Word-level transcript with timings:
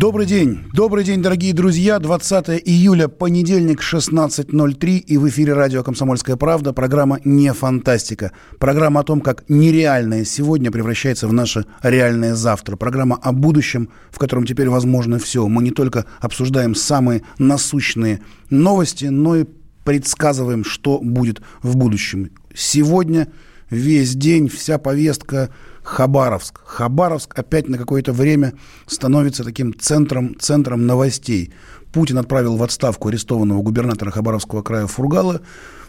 Добрый 0.00 0.24
день. 0.24 0.60
Добрый 0.72 1.04
день, 1.04 1.20
дорогие 1.20 1.52
друзья. 1.52 1.98
20 1.98 2.62
июля, 2.64 3.08
понедельник, 3.08 3.82
16.03. 3.82 4.96
И 4.96 5.18
в 5.18 5.28
эфире 5.28 5.52
радио 5.52 5.82
«Комсомольская 5.82 6.36
правда». 6.36 6.72
Программа 6.72 7.20
«Не 7.22 7.52
фантастика». 7.52 8.32
Программа 8.58 9.00
о 9.00 9.02
том, 9.02 9.20
как 9.20 9.44
нереальное 9.50 10.24
сегодня 10.24 10.70
превращается 10.70 11.28
в 11.28 11.34
наше 11.34 11.66
реальное 11.82 12.34
завтра. 12.34 12.76
Программа 12.76 13.16
о 13.16 13.32
будущем, 13.32 13.90
в 14.10 14.18
котором 14.18 14.46
теперь 14.46 14.70
возможно 14.70 15.18
все. 15.18 15.46
Мы 15.46 15.62
не 15.62 15.70
только 15.70 16.06
обсуждаем 16.22 16.74
самые 16.74 17.20
насущные 17.36 18.22
новости, 18.48 19.04
но 19.04 19.36
и 19.36 19.44
предсказываем, 19.84 20.64
что 20.64 20.98
будет 21.02 21.42
в 21.60 21.76
будущем. 21.76 22.30
Сегодня 22.54 23.28
весь 23.68 24.14
день, 24.14 24.48
вся 24.48 24.78
повестка 24.78 25.50
Хабаровск. 25.90 26.60
Хабаровск 26.64 27.36
опять 27.36 27.68
на 27.68 27.76
какое-то 27.76 28.12
время 28.12 28.52
становится 28.86 29.42
таким 29.42 29.76
центром, 29.76 30.36
центром 30.38 30.86
новостей. 30.86 31.52
Путин 31.92 32.18
отправил 32.18 32.56
в 32.56 32.62
отставку 32.62 33.08
арестованного 33.08 33.60
губернатора 33.60 34.12
Хабаровского 34.12 34.62
края 34.62 34.86
Фургала 34.86 35.40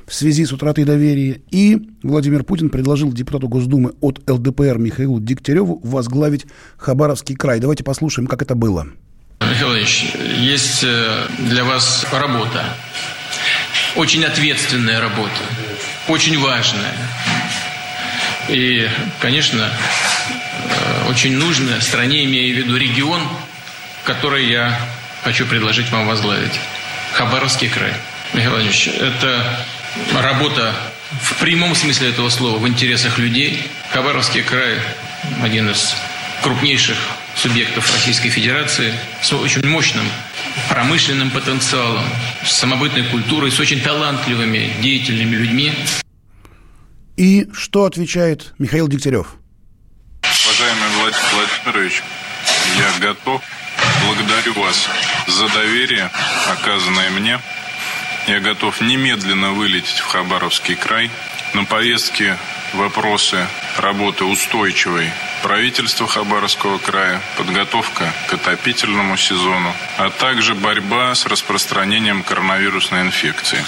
в 0.08 0.16
связи 0.16 0.44
с 0.44 0.52
утратой 0.52 0.86
доверия. 0.86 1.42
И 1.52 1.90
Владимир 2.02 2.44
Путин 2.44 2.72
предложил 2.72 3.14
депутату 3.14 3.48
Госдумы 3.48 3.94
от 4.02 4.28
ЛДПР 4.28 4.80
Михаилу 4.80 5.20
Дегтяреву 5.20 5.80
возглавить 5.84 6.48
Хабаровский 6.78 7.36
край. 7.36 7.60
Давайте 7.60 7.84
послушаем, 7.84 8.26
как 8.26 8.42
это 8.42 8.56
было. 8.56 8.88
Михаил 9.40 9.76
Ильич, 9.76 10.16
есть 10.40 10.84
э, 10.84 11.28
для 11.48 11.64
вас 11.64 12.08
работа. 12.12 12.64
Очень 13.96 14.26
ответственная 14.26 15.00
работа. 15.00 15.30
Очень 16.08 16.40
важная. 16.40 16.96
И, 18.50 18.90
конечно, 19.20 19.70
э, 19.70 21.10
очень 21.10 21.38
нужно 21.38 21.80
стране, 21.82 22.26
имея 22.26 22.54
в 22.54 22.58
виду 22.58 22.78
регион, 22.78 23.22
который 24.04 24.48
я 24.48 24.80
хочу 25.24 25.46
предложить 25.46 25.90
вам 25.92 26.08
возглавить. 26.08 26.60
Хабаровский 27.14 27.70
край. 27.70 27.94
Михаил 28.34 28.52
Владимирович, 28.52 28.88
это 28.88 29.66
работа 30.14 30.74
в 31.22 31.36
прямом 31.36 31.76
смысле 31.76 32.10
этого 32.10 32.30
слова, 32.30 32.58
в 32.58 32.68
интересах 32.68 33.18
людей. 33.18 33.62
Хабаровский 33.92 34.42
край– 34.42 34.80
один 35.44 35.70
из 35.70 35.94
крупнейших 36.42 36.98
субъектов 37.36 37.92
Российской 37.94 38.30
Федерации 38.30 38.94
с 39.22 39.32
очень 39.34 39.66
мощным 39.68 40.06
промышленным 40.70 41.30
потенциалом, 41.30 42.04
с 42.46 42.52
самобытной 42.52 43.04
культурой, 43.04 43.52
с 43.52 43.60
очень 43.60 43.82
талантливыми, 43.82 44.74
деятельными 44.82 45.36
людьми. 45.36 45.74
И 47.18 47.48
что 47.54 47.86
отвечает 47.86 48.54
Михаил 48.58 48.88
Дегтярев? 48.88 49.36
Уважаемый 50.24 50.90
Владимир 50.98 51.48
Владимирович, 51.66 52.04
я 52.78 53.00
готов. 53.00 53.42
Благодарю 54.06 54.54
вас 54.54 54.88
за 55.28 55.48
доверие, 55.50 56.10
оказанное 56.50 57.10
мне. 57.12 57.40
Я 58.28 58.40
готов 58.40 58.82
немедленно 58.82 59.52
вылететь 59.52 60.00
в 60.00 60.06
Хабаровский 60.06 60.76
край. 60.76 61.10
На 61.54 61.66
повестке 61.66 62.38
вопросы 62.74 63.48
работы 63.78 64.24
устойчивой 64.24 65.10
правительства 65.42 66.08
Хабаровского 66.08 66.78
края, 66.78 67.22
подготовка 67.38 68.14
к 68.28 68.34
отопительному 68.34 69.18
сезону, 69.18 69.74
а 69.98 70.10
также 70.10 70.56
борьба 70.56 71.16
с 71.16 71.26
распространением 71.26 72.24
коронавирусной 72.24 73.02
инфекции. 73.02 73.66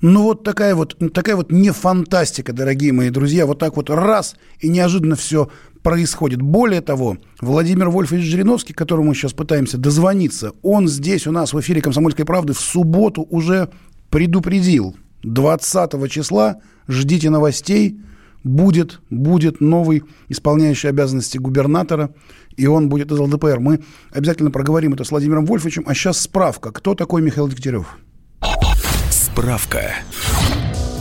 Ну 0.00 0.22
вот 0.22 0.44
такая 0.44 0.74
вот, 0.74 0.96
такая 1.12 1.36
вот 1.36 1.52
не 1.52 1.72
фантастика, 1.72 2.54
дорогие 2.54 2.92
мои 2.92 3.10
друзья. 3.10 3.44
Вот 3.44 3.58
так 3.58 3.76
вот 3.76 3.90
раз, 3.90 4.36
и 4.58 4.68
неожиданно 4.68 5.14
все 5.14 5.50
происходит. 5.82 6.40
Более 6.40 6.80
того, 6.80 7.18
Владимир 7.40 7.90
Вольфович 7.90 8.24
Жириновский, 8.24 8.72
к 8.72 8.78
которому 8.78 9.08
мы 9.08 9.14
сейчас 9.14 9.34
пытаемся 9.34 9.76
дозвониться, 9.76 10.52
он 10.62 10.88
здесь 10.88 11.26
у 11.26 11.32
нас 11.32 11.52
в 11.52 11.60
эфире 11.60 11.82
«Комсомольской 11.82 12.24
правды» 12.24 12.54
в 12.54 12.60
субботу 12.60 13.26
уже 13.28 13.70
предупредил. 14.08 14.96
20 15.22 16.10
числа 16.10 16.60
ждите 16.88 17.28
новостей, 17.28 18.00
будет, 18.42 19.00
будет 19.10 19.60
новый 19.60 20.04
исполняющий 20.30 20.88
обязанности 20.88 21.36
губернатора, 21.36 22.14
и 22.56 22.66
он 22.66 22.88
будет 22.88 23.12
из 23.12 23.18
ЛДПР. 23.18 23.60
Мы 23.60 23.80
обязательно 24.12 24.50
проговорим 24.50 24.94
это 24.94 25.04
с 25.04 25.10
Владимиром 25.10 25.44
Вольфовичем. 25.44 25.84
А 25.86 25.92
сейчас 25.92 26.20
справка. 26.20 26.72
Кто 26.72 26.94
такой 26.94 27.20
Михаил 27.20 27.48
Дегтярев? 27.48 27.98
Справка. 29.40 30.04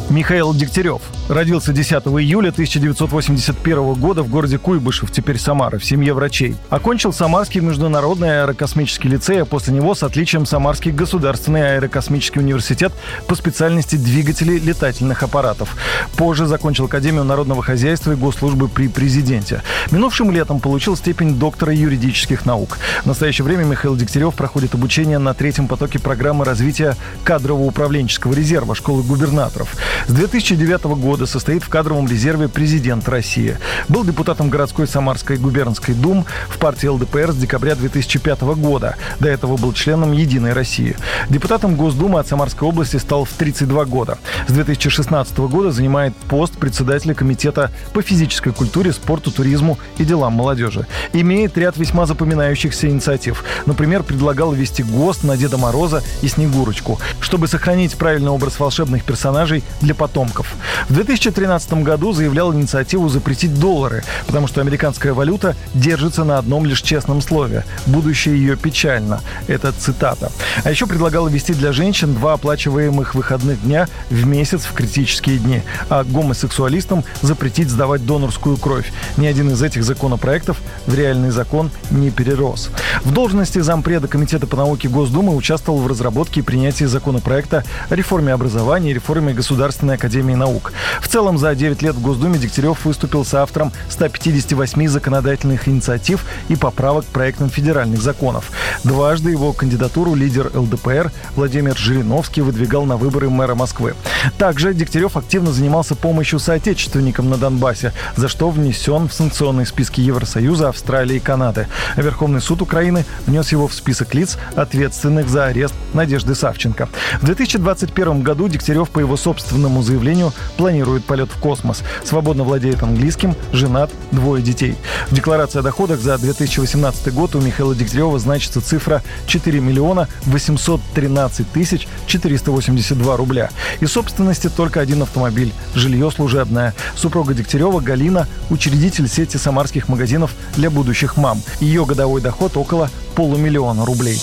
Михаил 0.10 0.56
Дегтярев. 0.56 1.02
Родился 1.30 1.72
10 1.72 1.92
июля 1.92 2.50
1981 2.50 3.94
года 3.94 4.24
в 4.24 4.30
городе 4.30 4.58
Куйбышев, 4.58 5.12
теперь 5.12 5.38
Самара, 5.38 5.78
в 5.78 5.86
семье 5.86 6.16
врачей. 6.16 6.56
Окончил 6.72 7.14
Самарский 7.14 7.62
международный 7.62 8.42
аэрокосмический 8.42 9.08
лицей, 9.08 9.44
а 9.44 9.46
после 9.46 9.72
него 9.72 9.94
с 9.94 10.02
отличием 10.02 10.48
Самарский 10.48 10.92
государственный 10.92 11.76
аэрокосмический 11.76 12.42
университет 12.42 12.92
по 13.28 13.36
специальности 13.36 13.98
двигателей 13.98 14.58
летательных 14.58 15.22
аппаратов. 15.22 15.76
Позже 16.18 16.48
закончил 16.48 16.86
Академию 16.86 17.24
народного 17.24 17.62
хозяйства 17.62 18.14
и 18.14 18.16
госслужбы 18.16 18.68
при 18.68 18.88
президенте. 18.88 19.62
Минувшим 19.92 20.32
летом 20.32 20.60
получил 20.60 20.98
степень 20.98 21.36
доктора 21.36 21.72
юридических 21.72 22.48
наук. 22.48 22.80
В 23.04 23.06
настоящее 23.06 23.46
время 23.46 23.66
Михаил 23.66 23.96
Дегтярев 23.96 24.34
проходит 24.34 24.74
обучение 24.74 25.20
на 25.20 25.36
третьем 25.36 25.68
потоке 25.68 26.00
программы 26.00 26.46
развития 26.46 26.96
кадрово-управленческого 27.26 28.34
резерва 28.34 28.74
школы 28.74 29.04
губернаторов. 29.04 29.76
С 30.08 30.12
2009 30.12 30.84
года 31.00 31.26
состоит 31.26 31.64
в 31.64 31.70
кадровом 31.70 32.08
резерве 32.08 32.48
президент 32.48 33.08
России. 33.08 33.58
Был 33.88 34.04
депутатом 34.04 34.50
городской 34.50 34.88
Самарской 34.88 35.38
губернской 35.38 35.94
дум 35.94 36.26
в 36.48 36.58
партии 36.58 36.88
ЛДПР 36.88 37.32
с 37.32 37.36
декабря 37.36 37.76
2005 37.76 38.42
года. 38.42 38.96
До 39.20 39.30
этого 39.30 39.58
был 39.58 39.74
членом 39.74 40.12
«Единой 40.12 40.54
России». 40.54 40.96
Депутатом 41.30 41.76
Госдумы 41.76 42.20
от 42.20 42.28
Самарской 42.28 42.68
области 42.68 42.98
стал 42.98 43.26
в 43.26 43.32
32 43.32 43.86
года. 43.86 44.18
С 44.48 44.52
2016 44.52 45.38
года 45.38 45.72
занимает 45.72 46.16
пост 46.16 46.54
председателя 46.54 47.14
Комитета 47.14 47.72
по 47.94 48.02
физической 48.02 48.52
культуре, 48.54 48.94
спорту, 48.94 49.32
туризму 49.32 49.78
и 49.98 50.06
делам 50.06 50.34
молодежи. 50.34 50.88
Имеет 51.14 51.58
ряд 51.58 51.78
весьма 51.78 52.06
запоминающихся 52.06 52.90
инициатив. 52.90 53.44
Например, 53.66 54.04
предлагал 54.04 54.54
ввести 54.54 54.84
ГОСТ 54.84 55.24
на 55.24 55.38
Деда 55.38 55.58
Мороза 55.58 56.04
и 56.22 56.28
Снегурочку, 56.28 57.00
чтобы 57.20 57.48
сохранить 57.48 57.96
правильный 57.96 58.32
образ 58.32 58.60
волшебных 58.60 59.04
персонажей 59.04 59.64
для 59.82 59.89
потомков. 59.94 60.56
В 60.88 60.94
2013 60.94 61.74
году 61.84 62.14
заявлял 62.14 62.54
инициативу 62.54 63.10
запретить 63.10 63.60
доллары, 63.60 64.04
потому 64.28 64.48
что 64.48 64.62
американская 64.62 65.14
валюта 65.14 65.56
держится 65.74 66.24
на 66.24 66.38
одном 66.38 66.66
лишь 66.66 66.82
честном 66.82 67.22
слове. 67.22 67.66
Будущее 67.86 68.38
ее 68.38 68.56
печально. 68.56 69.22
Это 69.48 69.72
цитата. 69.72 70.32
А 70.64 70.70
еще 70.70 70.86
предлагал 70.86 71.28
ввести 71.28 71.54
для 71.54 71.72
женщин 71.72 72.14
два 72.14 72.34
оплачиваемых 72.34 73.16
выходных 73.16 73.62
дня 73.62 73.88
в 74.10 74.26
месяц 74.26 74.62
в 74.62 74.74
критические 74.74 75.38
дни, 75.38 75.62
а 75.90 76.04
гомосексуалистам 76.04 77.04
запретить 77.22 77.70
сдавать 77.70 78.06
донорскую 78.06 78.58
кровь. 78.58 78.92
Ни 79.18 79.26
один 79.28 79.52
из 79.52 79.62
этих 79.62 79.84
законопроектов 79.84 80.58
в 80.86 80.94
реальный 80.96 81.32
закон 81.32 81.72
не 81.92 82.12
перерос. 82.12 82.70
В 83.04 83.12
должности 83.12 83.60
зампреда 83.60 84.08
Комитета 84.08 84.48
по 84.48 84.58
науке 84.58 84.90
Госдумы 84.90 85.36
участвовал 85.36 85.80
в 85.80 85.88
разработке 85.88 86.42
и 86.42 86.44
принятии 86.44 86.86
законопроекта 86.86 87.64
о 87.90 87.96
реформе 87.96 88.34
образования 88.34 88.92
и 88.92 88.94
реформе 88.94 89.34
государственного 89.34 89.79
Государственной 89.80 89.96
Академии 89.96 90.36
Наук. 90.36 90.74
В 91.02 91.08
целом, 91.08 91.38
за 91.38 91.56
9 91.56 91.82
лет 91.82 91.96
в 91.96 92.02
Госдуме 92.02 92.38
Дегтярев 92.38 92.84
выступил 92.86 93.24
с 93.24 93.34
автором 93.34 93.72
158 93.90 94.88
законодательных 94.88 95.68
инициатив 95.68 96.26
и 96.50 96.56
поправок 96.56 97.06
к 97.06 97.10
проектам 97.10 97.50
федеральных 97.50 98.02
законов. 98.02 98.52
Дважды 98.84 99.32
его 99.32 99.54
кандидатуру 99.54 100.16
лидер 100.16 100.52
ЛДПР 100.54 101.12
Владимир 101.36 101.78
Жириновский 101.78 102.42
выдвигал 102.42 102.86
на 102.86 102.98
выборы 102.98 103.30
мэра 103.30 103.56
Москвы. 103.56 103.94
Также 104.38 104.74
Дегтярев 104.74 105.16
активно 105.16 105.52
занимался 105.52 105.96
помощью 105.96 106.40
соотечественникам 106.40 107.30
на 107.30 107.38
Донбассе, 107.38 107.94
за 108.18 108.28
что 108.28 108.50
внесен 108.50 109.08
в 109.08 109.14
санкционные 109.14 109.66
списки 109.66 110.02
Евросоюза, 110.02 110.70
Австралии 110.70 111.18
и 111.18 111.20
Канады. 111.20 111.68
Верховный 111.96 112.42
суд 112.42 112.62
Украины 112.62 113.06
внес 113.26 113.52
его 113.52 113.68
в 113.68 113.74
список 113.74 114.14
лиц, 114.14 114.38
ответственных 114.56 115.30
за 115.30 115.46
арест 115.46 115.74
Надежды 115.94 116.36
Савченко. 116.36 116.90
В 117.22 117.26
2021 117.26 118.22
году 118.22 118.48
Дегтярев, 118.48 118.90
по 118.90 119.00
его 119.00 119.16
собственному 119.16 119.69
заявлению, 119.82 120.34
планирует 120.58 121.06
полет 121.06 121.30
в 121.32 121.40
космос. 121.40 121.84
Свободно 122.04 122.44
владеет 122.44 122.84
английским, 122.84 123.36
женат, 123.54 123.92
двое 124.12 124.44
детей. 124.44 124.76
В 125.10 125.16
декларации 125.16 125.60
о 125.60 125.62
доходах 125.62 126.00
за 126.00 126.18
2018 126.18 127.14
год 127.14 127.36
у 127.36 127.42
Михаила 127.42 127.76
Дегтярева 127.76 128.20
значится 128.20 128.62
цифра 128.62 129.04
4 129.28 129.60
миллиона 129.60 130.08
813 130.24 131.52
тысяч 131.52 131.88
482 132.08 133.18
рубля. 133.18 133.50
И 133.80 133.86
собственности 133.86 134.50
только 134.50 134.82
один 134.82 135.02
автомобиль, 135.02 135.54
жилье 135.76 136.12
служебное. 136.12 136.74
Супруга 136.96 137.34
Дегтярева 137.34 137.80
Галина– 137.80 138.28
учредитель 138.50 139.08
сети 139.08 139.38
самарских 139.38 139.88
магазинов 139.88 140.32
для 140.56 140.70
будущих 140.70 141.18
мам. 141.18 141.42
Ее 141.60 141.86
годовой 141.86 142.22
доход 142.22 142.58
около 142.58 142.90
полумиллиона 143.16 143.86
рублей. 143.86 144.22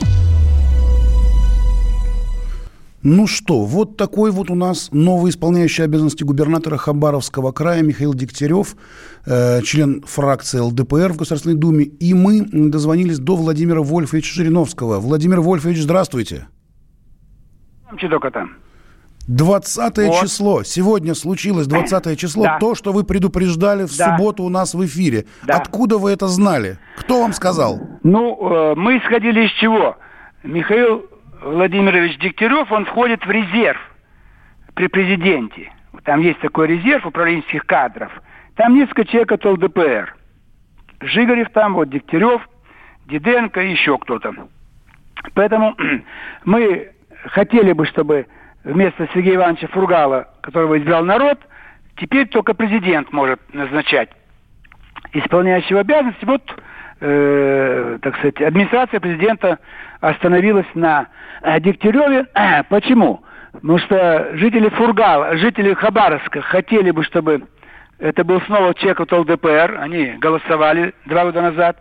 Ну 3.08 3.29
что, 3.29 3.61
вот 3.61 3.97
такой 3.97 4.32
вот 4.32 4.50
у 4.50 4.56
нас 4.56 4.88
новый 4.91 5.31
исполняющий 5.31 5.85
обязанности 5.85 6.25
губернатора 6.25 6.76
Хабаровского 6.76 7.53
края 7.53 7.81
Михаил 7.82 8.14
Дегтярев, 8.14 8.75
э, 9.26 9.62
член 9.62 10.03
фракции 10.03 10.58
ЛДПР 10.58 11.12
в 11.12 11.17
Государственной 11.17 11.55
Думе. 11.55 11.85
И 11.85 12.14
мы 12.14 12.41
дозвонились 12.50 13.20
до 13.20 13.37
Владимира 13.37 13.81
Вольфовича 13.81 14.35
Жириновского. 14.35 14.99
Владимир 14.99 15.41
Вольфович, 15.41 15.82
здравствуйте. 15.82 16.49
Чедока-то. 17.97 18.49
20 19.29 19.99
вот. 19.99 20.20
число. 20.23 20.62
Сегодня 20.64 21.14
случилось 21.14 21.69
20 21.69 22.19
число. 22.19 22.43
Да. 22.43 22.58
То, 22.58 22.75
что 22.75 22.93
вы 22.93 23.05
предупреждали 23.05 23.87
в 23.87 23.97
да. 23.97 24.17
субботу 24.17 24.43
у 24.43 24.49
нас 24.49 24.75
в 24.75 24.85
эфире. 24.85 25.26
Да. 25.47 25.58
Откуда 25.58 25.99
вы 25.99 26.11
это 26.11 26.26
знали? 26.26 26.81
Кто 26.99 27.20
вам 27.20 27.35
сказал? 27.35 27.79
Ну, 28.03 28.37
э, 28.50 28.75
мы 28.75 28.99
исходили 28.99 29.47
из 29.47 29.53
чего? 29.61 29.97
Михаил 30.43 31.05
Владимирович 31.43 32.19
Дегтярев, 32.19 32.71
он 32.73 32.85
входит 32.87 33.25
в 33.25 33.31
резерв 33.31 33.81
при 34.75 34.88
президенте. 34.88 35.73
Там 36.05 36.21
есть 36.21 36.41
такой 36.41 36.69
резерв 36.69 37.06
управленческих 37.06 37.67
кадров. 37.67 38.12
Там 38.55 38.75
несколько 38.75 39.05
человек 39.05 39.33
от 39.33 39.44
ЛДПР. 39.44 40.15
Жигарев 41.00 41.50
там, 41.50 41.75
вот 41.75 41.91
Дегтярев, 41.91 42.49
Диденко 43.06 43.61
и 43.61 43.73
еще 43.73 43.99
кто-то. 43.99 44.35
Поэтому 45.35 45.77
мы 46.44 46.91
хотели 47.27 47.73
бы, 47.73 47.87
чтобы 47.87 48.27
вместо 48.65 49.09
Сергея 49.15 49.37
Ивановича 49.37 49.69
Фургала, 49.69 50.29
которого 50.43 50.79
избрал 50.79 51.05
народ, 51.05 51.39
теперь 51.97 52.29
только 52.29 52.55
президент 52.55 53.12
может 53.12 53.41
назначать 53.53 54.11
исполняющего 55.12 55.81
обязанности. 55.81 56.25
Вот 56.25 56.43
э, 57.00 57.99
так 58.03 58.17
сказать, 58.17 58.41
администрация 58.41 59.00
президента 59.00 59.59
остановилась 60.00 60.66
на 60.75 61.08
э, 61.43 61.60
Дегтяреве. 61.60 62.26
Почему? 62.69 63.22
Потому 63.52 63.78
что 63.78 64.31
жители 64.34 64.69
Фургала, 64.69 65.37
жители 65.37 65.72
Хабаровска 65.75 66.43
хотели 66.43 66.90
бы, 66.90 67.04
чтобы 67.04 67.46
это 67.98 68.25
был 68.25 68.40
снова 68.43 68.75
чек 68.75 69.00
от 69.00 69.10
ЛДПР, 69.10 69.78
они 69.81 70.16
голосовали 70.19 70.93
два 71.06 71.25
года 71.25 71.40
назад, 71.43 71.78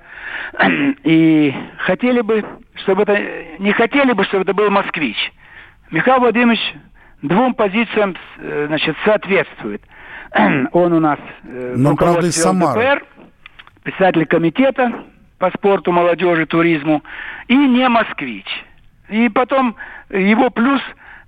и 1.03 1.53
хотели 1.79 2.21
бы, 2.21 2.45
чтобы 2.75 3.03
это, 3.03 3.19
не 3.59 3.73
хотели 3.73 4.13
бы, 4.13 4.23
чтобы 4.23 4.44
это 4.44 4.53
был 4.53 4.69
москвич. 4.69 5.17
Михаил 5.91 6.19
Владимирович 6.19 6.62
двум 7.21 7.53
позициям 7.53 8.15
э, 8.38 8.65
значит, 8.67 8.95
соответствует. 9.03 9.81
Он 10.71 10.94
у 10.94 11.00
нас 11.00 11.19
э, 11.44 11.73
Но, 11.75 11.95
правда, 11.95 12.27
из 12.27 12.45
ЛДПР, 12.45 13.06
председатель 13.83 14.25
комитета 14.25 14.91
по 15.38 15.50
спорту, 15.52 15.92
молодежи, 15.92 16.46
туризму, 16.46 17.04
и 17.48 17.56
не 17.56 17.88
москвич. 17.90 18.46
И 19.10 19.30
потом 19.30 19.76
его 20.10 20.50
плюс, 20.50 20.82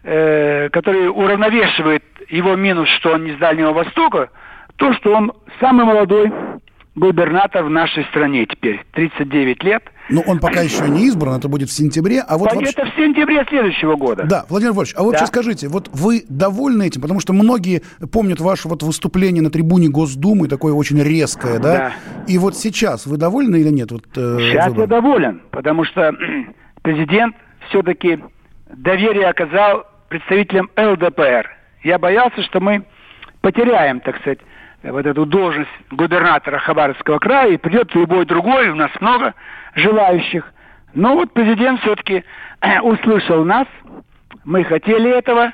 э, 0.04 0.70
который 0.72 1.10
уравновешивает 1.10 2.04
его 2.30 2.56
минус, 2.56 2.90
что 2.98 3.14
он 3.14 3.26
не 3.26 3.34
с 3.34 3.38
Дальнего 3.38 3.74
Востока, 3.74 4.30
то, 4.78 4.94
что 4.94 5.14
он 5.14 5.34
самый 5.60 5.86
молодой 5.86 6.32
губернатор 6.98 7.64
в 7.64 7.70
нашей 7.70 8.04
стране 8.06 8.46
теперь, 8.48 8.84
39 8.94 9.64
лет. 9.64 9.84
Но 10.10 10.22
он 10.22 10.40
пока 10.40 10.62
еще 10.62 10.90
не 10.90 11.06
избран, 11.06 11.38
это 11.38 11.48
будет 11.48 11.70
в 11.70 11.72
сентябре. 11.72 12.22
А 12.22 12.38
вот 12.38 12.52
вообще... 12.52 12.72
Это 12.72 12.86
в 12.86 12.96
сентябре 12.96 13.46
следующего 13.48 13.96
года. 13.96 14.24
Да, 14.24 14.46
Владимир 14.50 14.74
Вольфович, 14.74 14.96
а 14.98 15.04
вы 15.04 15.12
да. 15.12 15.20
вообще 15.20 15.28
скажите, 15.28 15.68
вот 15.68 15.90
вы 15.94 16.24
довольны 16.28 16.88
этим? 16.88 17.02
Потому 17.02 17.20
что 17.20 17.34
многие 17.34 17.84
помнят 18.12 18.40
ваше 18.40 18.68
вот 18.68 18.82
выступление 18.82 19.44
на 19.44 19.52
трибуне 19.52 19.90
Госдумы, 19.90 20.48
такое 20.48 20.74
очень 20.74 21.02
резкое, 21.02 21.60
да? 21.60 21.74
Да. 21.78 21.92
И 22.28 22.38
вот 22.40 22.58
сейчас 22.58 23.06
вы 23.06 23.18
довольны 23.18 23.58
или 23.58 23.70
нет? 23.70 23.92
Вот, 23.92 24.06
э, 24.16 24.38
сейчас 24.40 24.70
выбор? 24.70 24.82
я 24.82 24.88
доволен, 24.88 25.42
потому 25.52 25.86
что 25.86 26.16
президент 26.82 27.36
все-таки 27.70 28.20
доверие 28.76 29.28
оказал 29.28 29.86
представителям 30.10 30.72
ЛДПР. 30.76 31.48
Я 31.84 32.00
боялся, 32.00 32.42
что 32.44 32.60
мы 32.60 32.84
потеряем, 33.42 34.00
так 34.00 34.18
сказать, 34.22 34.40
вот 34.92 35.06
эту 35.06 35.26
должность 35.26 35.70
губернатора 35.92 36.60
Хабаровского 36.60 37.20
края, 37.20 37.54
и 37.54 37.58
придет 37.58 37.94
любой 37.96 38.26
другой, 38.26 38.70
у 38.70 38.76
нас 38.76 38.92
много 39.00 39.34
желающих. 39.76 40.52
Но 40.94 41.16
вот 41.16 41.32
президент 41.34 41.82
все-таки 41.82 42.24
услышал 42.82 43.44
нас, 43.44 43.68
мы 44.44 44.64
хотели 44.64 45.10
этого, 45.10 45.52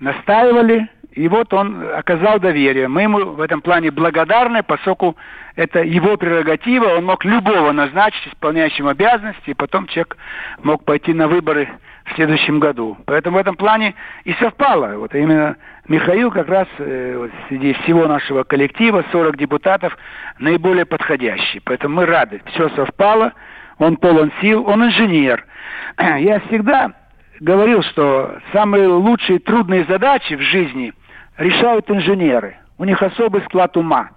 настаивали, 0.00 0.88
и 1.12 1.26
вот 1.26 1.52
он 1.52 1.82
оказал 1.94 2.38
доверие. 2.38 2.86
Мы 2.86 3.02
ему 3.02 3.18
в 3.32 3.40
этом 3.40 3.60
плане 3.60 3.90
благодарны, 3.90 4.62
поскольку 4.62 5.16
это 5.56 5.82
его 5.82 6.16
прерогатива, 6.16 6.96
он 6.96 7.06
мог 7.06 7.24
любого 7.24 7.72
назначить 7.72 8.28
исполняющим 8.28 8.86
обязанности, 8.86 9.50
и 9.50 9.54
потом 9.54 9.88
человек 9.88 10.16
мог 10.62 10.84
пойти 10.84 11.12
на 11.12 11.26
выборы 11.26 11.68
в 12.08 12.14
следующем 12.14 12.58
году. 12.60 12.96
Поэтому 13.06 13.36
в 13.36 13.40
этом 13.40 13.56
плане 13.56 13.94
и 14.24 14.32
совпало. 14.34 14.96
Вот 14.96 15.14
именно 15.14 15.56
Михаил 15.86 16.30
как 16.30 16.48
раз 16.48 16.66
э, 16.78 17.14
вот, 17.16 17.30
среди 17.48 17.72
всего 17.74 18.06
нашего 18.06 18.44
коллектива, 18.44 19.04
40 19.12 19.36
депутатов, 19.36 19.96
наиболее 20.38 20.84
подходящий. 20.84 21.60
Поэтому 21.60 21.96
мы 21.96 22.06
рады. 22.06 22.42
Все 22.46 22.68
совпало, 22.70 23.32
он 23.78 23.96
полон 23.96 24.32
сил, 24.40 24.64
он 24.66 24.84
инженер. 24.84 25.44
Я 25.98 26.40
всегда 26.40 26.92
говорил, 27.40 27.82
что 27.82 28.38
самые 28.52 28.88
лучшие 28.88 29.38
трудные 29.38 29.84
задачи 29.84 30.34
в 30.34 30.40
жизни 30.40 30.92
решают 31.36 31.90
инженеры. 31.90 32.56
У 32.78 32.84
них 32.84 33.02
особый 33.02 33.42
склад 33.42 33.76
ума. 33.76 34.10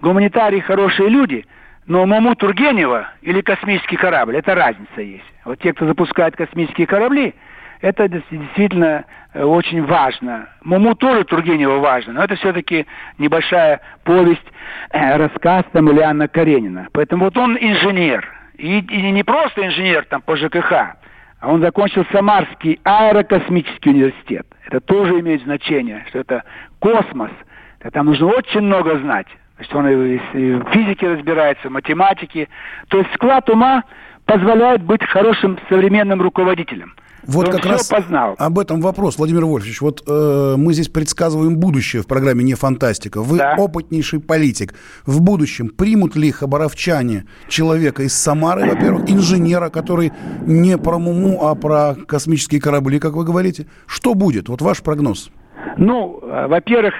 Гуманитарии 0.00 0.60
хорошие 0.60 1.08
люди– 1.08 1.46
но 1.86 2.06
Маму 2.06 2.34
Тургенева 2.34 3.08
или 3.22 3.40
космический 3.42 3.96
корабль, 3.96 4.36
это 4.36 4.54
разница 4.54 5.00
есть. 5.00 5.24
Вот 5.44 5.58
те, 5.60 5.72
кто 5.72 5.86
запускает 5.86 6.34
космические 6.34 6.86
корабли, 6.86 7.34
это 7.82 8.08
действительно 8.08 9.04
э, 9.34 9.44
очень 9.44 9.84
важно. 9.84 10.48
Муму 10.62 10.94
тоже 10.94 11.24
Тургенева 11.24 11.78
важно, 11.80 12.14
но 12.14 12.24
это 12.24 12.36
все-таки 12.36 12.86
небольшая 13.18 13.82
повесть, 14.04 14.46
э, 14.90 15.16
рассказ 15.16 15.64
там 15.72 15.90
или 15.90 16.00
Анна 16.00 16.26
Каренина. 16.26 16.88
Поэтому 16.92 17.26
вот 17.26 17.36
он 17.36 17.58
инженер. 17.60 18.26
И, 18.56 18.78
и 18.78 19.10
не 19.10 19.22
просто 19.22 19.66
инженер 19.66 20.06
там 20.06 20.22
по 20.22 20.36
ЖКХ, 20.36 20.72
а 20.72 20.96
он 21.42 21.60
закончил 21.60 22.06
Самарский 22.12 22.80
аэрокосмический 22.84 23.90
университет. 23.90 24.46
Это 24.66 24.80
тоже 24.80 25.20
имеет 25.20 25.42
значение, 25.42 26.06
что 26.08 26.20
это 26.20 26.44
космос. 26.78 27.32
Там 27.92 28.06
нужно 28.06 28.28
очень 28.28 28.62
много 28.62 28.96
знать. 28.98 29.26
Значит, 29.56 29.74
он 29.74 29.88
и 29.88 30.18
в 30.18 30.70
физике 30.72 31.08
разбирается, 31.08 31.68
в 31.68 31.72
математике. 31.72 32.48
То 32.88 32.98
есть 32.98 33.10
склад 33.14 33.48
ума 33.50 33.84
позволяет 34.24 34.82
быть 34.82 35.04
хорошим 35.04 35.58
современным 35.68 36.20
руководителем. 36.20 36.94
Вот 37.26 37.48
как 37.48 37.64
раз 37.64 37.88
познал. 37.88 38.34
об 38.38 38.58
этом 38.58 38.80
вопрос, 38.80 39.18
Владимир 39.18 39.46
Вольфович. 39.46 39.80
Вот 39.80 40.02
э, 40.06 40.54
мы 40.58 40.74
здесь 40.74 40.88
предсказываем 40.88 41.56
будущее 41.56 42.02
в 42.02 42.06
программе 42.06 42.44
«Не 42.44 42.54
фантастика». 42.54 43.22
Вы 43.22 43.38
да. 43.38 43.54
опытнейший 43.56 44.20
политик. 44.20 44.74
В 45.06 45.22
будущем 45.22 45.68
примут 45.68 46.16
ли 46.16 46.30
хабаровчане 46.30 47.24
человека 47.48 48.02
из 48.02 48.14
Самары, 48.14 48.66
во-первых, 48.66 49.10
инженера, 49.10 49.70
который 49.70 50.12
не 50.42 50.76
про 50.76 50.98
Муму, 50.98 51.46
а 51.46 51.54
про 51.54 51.94
космические 51.94 52.60
корабли, 52.60 52.98
как 52.98 53.14
вы 53.14 53.24
говорите? 53.24 53.66
Что 53.86 54.14
будет? 54.14 54.48
Вот 54.48 54.60
ваш 54.60 54.82
прогноз. 54.82 55.30
Ну, 55.78 56.20
э, 56.22 56.46
во-первых, 56.46 56.94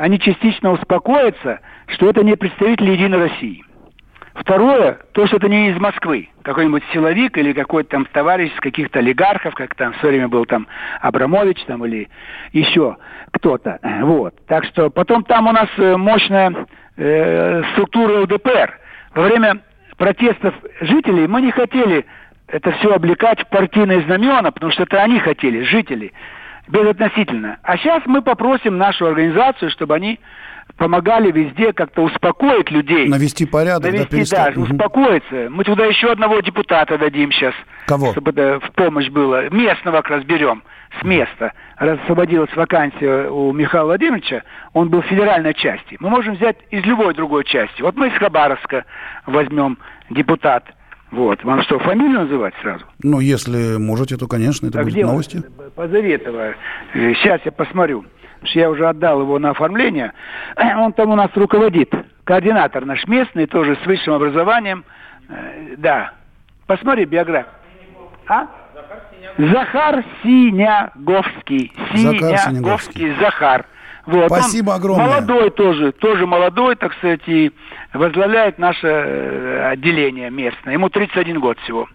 они 0.00 0.18
частично 0.18 0.72
успокоятся, 0.72 1.60
что 1.88 2.08
это 2.08 2.24
не 2.24 2.34
представитель 2.34 2.90
Единой 2.90 3.18
России. 3.18 3.62
Второе, 4.34 4.98
то, 5.12 5.26
что 5.26 5.36
это 5.36 5.48
не 5.48 5.68
из 5.68 5.78
Москвы. 5.78 6.30
Какой-нибудь 6.42 6.82
силовик 6.90 7.36
или 7.36 7.52
какой-то 7.52 7.90
там 7.90 8.06
товарищ 8.06 8.50
из 8.50 8.60
каких-то 8.60 9.00
олигархов, 9.00 9.54
как 9.54 9.74
там 9.74 9.92
в 9.92 9.96
свое 9.98 10.14
время 10.14 10.28
был 10.28 10.46
там 10.46 10.68
Абрамович 11.02 11.64
там 11.66 11.84
или 11.84 12.08
еще 12.52 12.96
кто-то. 13.32 13.78
Вот. 14.02 14.34
Так 14.46 14.64
что 14.64 14.88
потом 14.88 15.22
там 15.24 15.48
у 15.48 15.52
нас 15.52 15.68
э, 15.76 15.96
мощная 15.96 16.66
э, 16.96 17.62
структура 17.72 18.22
ЛДПР. 18.22 18.78
Во 19.14 19.22
время 19.22 19.58
протестов 19.98 20.54
жителей 20.80 21.26
мы 21.26 21.42
не 21.42 21.50
хотели 21.50 22.06
это 22.46 22.72
все 22.72 22.94
облекать 22.94 23.40
в 23.40 23.48
партийные 23.48 24.00
знамена, 24.02 24.50
потому 24.50 24.72
что 24.72 24.84
это 24.84 25.02
они 25.02 25.18
хотели, 25.20 25.62
жители. 25.62 26.14
Безотносительно. 26.70 27.58
А 27.62 27.76
сейчас 27.76 28.02
мы 28.06 28.22
попросим 28.22 28.78
нашу 28.78 29.06
организацию, 29.06 29.70
чтобы 29.70 29.94
они 29.94 30.20
помогали 30.76 31.30
везде 31.30 31.72
как-то 31.72 32.02
успокоить 32.02 32.70
людей. 32.70 33.08
Навести 33.08 33.44
порядок, 33.44 33.92
Навести, 33.92 34.34
да, 34.34 34.50
да 34.50 34.52
угу. 34.52 34.62
успокоиться. 34.62 35.48
Мы 35.50 35.64
туда 35.64 35.86
еще 35.86 36.10
одного 36.12 36.40
депутата 36.40 36.96
дадим 36.96 37.32
сейчас. 37.32 37.54
Кого? 37.86 38.12
Чтобы 38.12 38.30
это 38.30 38.60
в 38.60 38.70
помощь 38.72 39.08
было. 39.08 39.50
Местного 39.50 39.96
как 39.96 40.10
раз 40.10 40.24
берем 40.24 40.62
с 41.00 41.04
места. 41.04 41.52
Раз 41.76 41.98
освободилась 42.02 42.54
вакансия 42.54 43.28
у 43.28 43.52
Михаила 43.52 43.86
Владимировича, 43.86 44.42
он 44.72 44.88
был 44.88 45.02
в 45.02 45.06
федеральной 45.06 45.54
части. 45.54 45.96
Мы 46.00 46.08
можем 46.10 46.34
взять 46.34 46.56
из 46.70 46.84
любой 46.84 47.14
другой 47.14 47.44
части. 47.44 47.82
Вот 47.82 47.96
мы 47.96 48.08
из 48.08 48.14
Хабаровска 48.14 48.84
возьмем 49.26 49.78
депутат. 50.10 50.64
Вот. 51.10 51.42
Вам 51.44 51.62
что, 51.62 51.78
фамилию 51.78 52.20
называть 52.20 52.54
сразу? 52.62 52.84
Ну, 53.02 53.20
если 53.20 53.76
можете, 53.78 54.16
то, 54.16 54.28
конечно, 54.28 54.68
это 54.68 54.80
а 54.80 54.82
будет 54.82 54.94
где 54.94 55.04
новости. 55.04 55.42
Позаветова. 55.74 56.54
Сейчас 56.94 57.40
я 57.44 57.52
посмотрю 57.52 58.04
что 58.44 58.58
я 58.58 58.70
уже 58.70 58.88
отдал 58.88 59.20
его 59.20 59.38
на 59.38 59.50
оформление, 59.50 60.12
он 60.56 60.92
там 60.92 61.10
у 61.10 61.16
нас 61.16 61.30
руководит, 61.34 61.92
координатор 62.24 62.84
наш 62.84 63.06
местный, 63.06 63.46
тоже 63.46 63.76
с 63.82 63.86
высшим 63.86 64.14
образованием. 64.14 64.84
Э, 65.28 65.74
да. 65.76 66.12
Посмотри 66.66 67.04
биографию. 67.04 67.52
А? 68.28 68.46
Захар 69.36 70.04
Синяговский. 70.22 71.72
Синяговский 71.92 73.14
Захар. 73.20 73.66
Вот. 74.10 74.26
Спасибо 74.26 74.70
Он 74.70 74.76
огромное. 74.76 75.06
Молодой 75.06 75.50
тоже, 75.50 75.92
тоже 75.92 76.26
молодой, 76.26 76.76
так 76.76 76.92
сказать, 76.94 77.20
и 77.26 77.52
возглавляет 77.92 78.58
наше 78.58 78.86
э, 78.86 79.70
отделение 79.70 80.30
местное. 80.30 80.74
Ему 80.74 80.88
31 80.88 81.40
год 81.40 81.58
всего. 81.60 81.88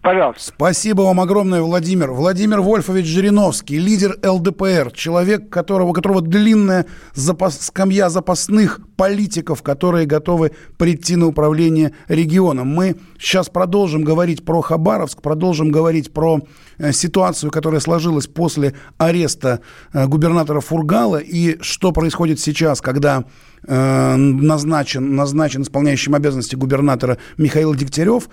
Пожалуйста. 0.00 0.52
Спасибо 0.54 1.02
вам 1.02 1.20
огромное, 1.20 1.60
Владимир. 1.60 2.12
Владимир 2.12 2.60
Вольфович 2.60 3.04
Жириновский, 3.04 3.78
лидер 3.78 4.16
ЛДПР, 4.22 4.92
человек, 4.94 5.50
которого, 5.50 5.92
которого 5.92 6.22
длинная 6.22 6.86
запас, 7.14 7.60
скамья 7.60 8.08
запасных 8.08 8.80
политиков, 8.96 9.62
которые 9.62 10.06
готовы 10.06 10.52
прийти 10.76 11.16
на 11.16 11.26
управление 11.26 11.94
регионом. 12.06 12.68
Мы 12.68 12.94
сейчас 13.18 13.48
продолжим 13.48 14.04
говорить 14.04 14.44
про 14.44 14.62
Хабаровск, 14.62 15.20
продолжим 15.20 15.70
говорить 15.70 16.12
про 16.12 16.42
э, 16.78 16.92
ситуацию, 16.92 17.50
которая 17.50 17.80
сложилась 17.80 18.28
после 18.28 18.74
ареста 18.98 19.60
э, 19.92 20.06
губернатора 20.06 20.60
Фургала 20.60 21.16
и 21.16 21.60
что 21.60 21.90
происходит 21.90 22.38
сейчас, 22.38 22.80
когда 22.80 23.24
э, 23.66 24.14
назначен, 24.16 25.16
назначен 25.16 25.62
исполняющим 25.62 26.14
обязанности 26.14 26.54
губернатора 26.54 27.18
Михаил 27.36 27.74
Дегтярев 27.74 28.28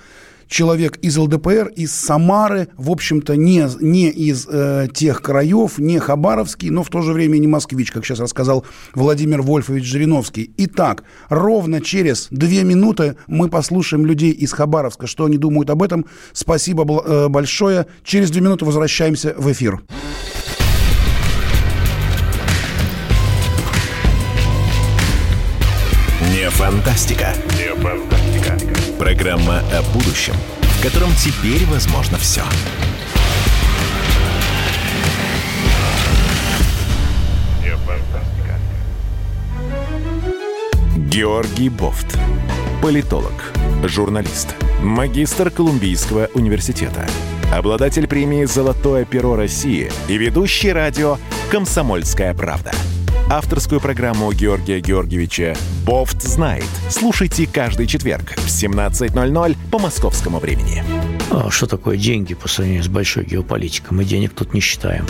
человек 0.48 0.98
из 0.98 1.18
ЛДПР, 1.18 1.72
из 1.76 1.94
Самары, 1.94 2.68
в 2.78 2.92
общем-то, 2.92 3.36
не, 3.36 3.68
не 3.82 4.10
из 4.10 4.48
э, 4.50 4.88
тех 4.94 5.22
краев, 5.22 5.78
не 5.78 6.00
Хабаровский, 6.00 6.70
но 6.70 6.84
в 6.84 6.90
то 6.90 7.02
же 7.02 7.14
время 7.14 7.38
не 7.38 7.48
москвич, 7.48 7.92
как 7.92 8.06
сейчас 8.06 8.20
рассказал 8.20 8.66
Владимир 8.94 9.42
Вольфович 9.42 9.86
Жириновский. 9.86 10.52
Итак, 10.58 11.04
ровно 11.30 11.82
через 11.82 12.28
две 12.32 12.64
минуты 12.64 13.18
мы 13.28 13.50
послушаем 13.50 14.06
людей 14.06 14.32
из 14.32 14.54
Хабаровска, 14.54 15.08
что 15.08 15.26
они 15.26 15.38
думают 15.38 15.70
об 15.70 15.84
этом. 15.84 16.06
Спасибо 16.34 16.86
э, 17.06 17.28
большое. 17.28 17.88
Через 18.04 18.32
две 18.32 18.42
минуты 18.42 18.66
возвращаемся 18.66 19.34
в 19.38 19.52
эфир. 19.52 19.82
Не 26.34 26.50
фантастика. 26.50 27.34
Не 27.58 27.74
фантастика. 27.82 28.15
Программа 28.98 29.60
о 29.74 29.82
будущем, 29.94 30.36
в 30.62 30.82
котором 30.82 31.10
теперь 31.16 31.66
возможно 31.66 32.18
все. 32.18 32.44
Георгий 40.96 41.68
Бофт. 41.68 42.18
Политолог, 42.82 43.34
журналист, 43.84 44.56
магистр 44.82 45.50
Колумбийского 45.50 46.30
университета, 46.34 47.06
обладатель 47.54 48.08
премии 48.08 48.46
«Золотое 48.46 49.04
перо 49.04 49.36
России» 49.36 49.92
и 50.08 50.18
ведущий 50.18 50.72
радио 50.72 51.18
«Комсомольская 51.52 52.34
правда» 52.34 52.72
авторскую 53.30 53.82
программу 53.82 54.32
Георгия 54.32 54.80
Георгиевича 54.80 55.56
«Бофт 55.86 56.22
знает». 56.22 56.66
Слушайте 56.90 57.48
каждый 57.48 57.88
четверг 57.88 58.36
в 58.38 58.48
17.00 58.48 59.58
по 59.72 59.80
московскому 59.80 60.40
времени. 60.40 60.84
А 61.32 61.50
что 61.50 61.66
такое 61.66 61.98
деньги 61.98 62.34
по 62.34 62.48
сравнению 62.48 62.84
с 62.84 62.88
большой 62.88 63.26
геополитикой? 63.26 63.98
Мы 63.98 64.06
денег 64.06 64.34
тут 64.34 64.54
не 64.54 64.60
считаем. 64.60 65.06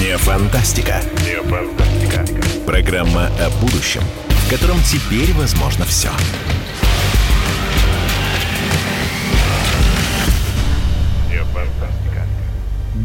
Не 0.00 0.16
фантастика. 0.16 1.02
Не 1.24 1.42
фантастика. 1.42 2.24
Программа 2.66 3.26
о 3.26 3.50
будущем, 3.60 4.02
в 4.28 4.50
котором 4.50 4.78
теперь 4.82 5.32
возможно 5.34 5.84
все. 5.84 6.10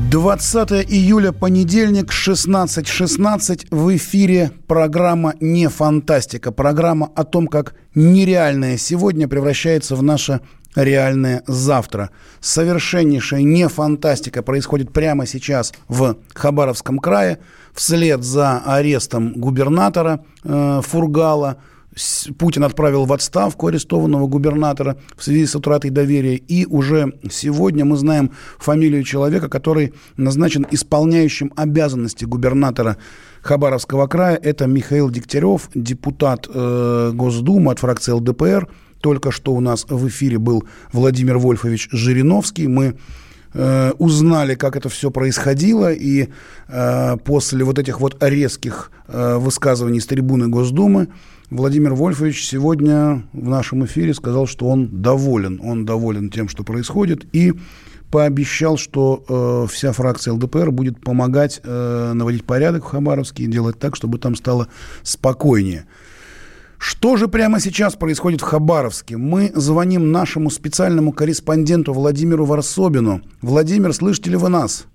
20 0.10 0.72
июля, 0.90 1.34
понедельник, 1.34 2.12
16.16. 2.12 2.86
16, 2.86 3.68
в 3.72 3.96
эфире 3.98 4.52
программа 4.66 5.34
«Не 5.42 5.68
фантастика». 5.68 6.54
Программа 6.54 7.12
о 7.14 7.26
том, 7.26 7.48
как 7.48 7.76
нереальное 7.94 8.78
сегодня 8.78 9.28
превращается 9.28 9.98
в 9.98 10.04
наше 10.04 10.40
реальное 10.76 11.44
завтра. 11.46 12.12
Совершеннейшая 12.40 13.42
не 13.42 13.68
фантастика 13.68 14.44
происходит 14.44 14.94
прямо 14.94 15.26
сейчас 15.26 15.74
в 15.90 16.16
Хабаровском 16.34 17.00
крае. 17.00 17.40
Вслед 17.74 18.24
за 18.24 18.60
арестом 18.60 19.34
губернатора 19.34 20.24
э, 20.46 20.82
Фургала– 20.86 21.58
Путин 22.38 22.64
отправил 22.64 23.06
в 23.06 23.14
отставку 23.14 23.68
арестованного 23.68 24.28
губернатора 24.28 24.98
в 25.16 25.24
связи 25.24 25.46
с 25.46 25.56
утратой 25.56 25.90
доверия. 25.90 26.36
И 26.36 26.66
уже 26.66 27.14
сегодня 27.30 27.86
мы 27.86 27.98
знаем 27.98 28.32
фамилию 28.60 29.04
человека, 29.04 29.50
который 29.50 29.94
назначен 30.16 30.66
исполняющим 30.72 31.52
обязанности 31.56 32.26
губернатора 32.26 32.98
Хабаровского 33.42 34.08
края. 34.08 34.40
Это 34.42 34.68
Михаил 34.68 35.10
Дегтярев, 35.10 35.70
депутат 35.74 36.48
э, 36.54 37.12
Госдумы 37.14 37.72
от 37.72 37.80
фракции 37.80 38.12
ЛДПР. 38.12 38.68
Только 39.02 39.32
что 39.32 39.54
у 39.54 39.60
нас 39.60 39.86
в 39.88 40.08
эфире 40.08 40.38
был 40.38 40.64
Владимир 40.92 41.38
Вольфович 41.38 41.90
Жириновский. 41.92 42.68
Мы 42.68 42.98
э, 43.54 43.92
узнали, 43.98 44.56
как 44.56 44.76
это 44.76 44.90
все 44.90 45.12
происходило, 45.12 45.94
и 45.94 46.30
э, 46.68 47.18
после 47.24 47.64
вот 47.64 47.80
этих 47.80 48.02
вот 48.02 48.18
резких 48.22 48.92
э, 49.08 49.38
высказываний 49.38 50.00
с 50.00 50.08
трибуны 50.08 50.48
Госдумы 50.48 51.08
Владимир 51.50 51.94
Вольфович 51.94 52.46
сегодня 52.46 53.24
в 53.32 53.48
нашем 53.48 53.86
эфире 53.86 54.14
сказал, 54.14 54.48
что 54.48 54.68
он 54.68 55.02
доволен. 55.02 55.62
Он 55.64 55.86
доволен 55.86 56.30
тем, 56.30 56.50
что 56.50 56.66
происходит, 56.66 57.26
и 57.34 57.54
пообещал, 58.12 58.78
что 58.78 59.24
э, 59.28 59.72
вся 59.72 59.94
фракция 59.94 60.34
ЛДПР 60.34 60.72
будет 60.72 61.00
помогать 61.00 61.62
э, 61.64 62.12
наводить 62.14 62.44
порядок 62.44 62.84
в 62.84 62.88
Хабаровске 62.88 63.44
и 63.44 63.48
делать 63.48 63.80
так, 63.80 63.96
чтобы 63.96 64.18
там 64.18 64.36
стало 64.36 64.68
спокойнее. 65.04 65.86
Что 66.78 67.16
же 67.16 67.30
прямо 67.30 67.62
сейчас 67.62 67.96
происходит 67.96 68.42
в 68.42 68.46
Хабаровске? 68.46 69.16
Мы 69.16 69.54
звоним 69.56 70.12
нашему 70.12 70.50
специальному 70.50 71.14
корреспонденту 71.14 71.94
Владимиру 71.94 72.44
Варсобину. 72.44 73.22
Владимир, 73.42 73.94
слышите 73.94 74.32
ли 74.32 74.36
вы 74.36 74.50
нас? 74.50 74.86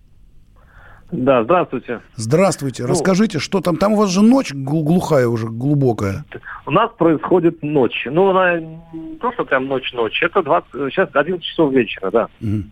Да, 1.12 1.44
здравствуйте. 1.44 2.00
Здравствуйте. 2.16 2.84
Ну, 2.84 2.88
Расскажите, 2.88 3.38
что 3.38 3.60
там? 3.60 3.76
Там 3.76 3.92
у 3.92 3.96
вас 3.96 4.10
же 4.10 4.22
ночь 4.22 4.52
глухая 4.52 5.28
уже, 5.28 5.46
глубокая. 5.46 6.24
У 6.64 6.70
нас 6.70 6.90
происходит 6.96 7.62
ночь. 7.62 8.06
Ну, 8.10 8.30
она 8.30 8.58
не 8.58 9.16
то, 9.20 9.30
что 9.32 9.44
прям 9.44 9.66
ночь-ночь. 9.66 10.22
Это 10.22 10.42
20, 10.42 10.92
сейчас 10.92 11.10
11 11.12 11.44
часов 11.44 11.72
вечера, 11.72 12.10
да. 12.10 12.28
Угу. 12.40 12.62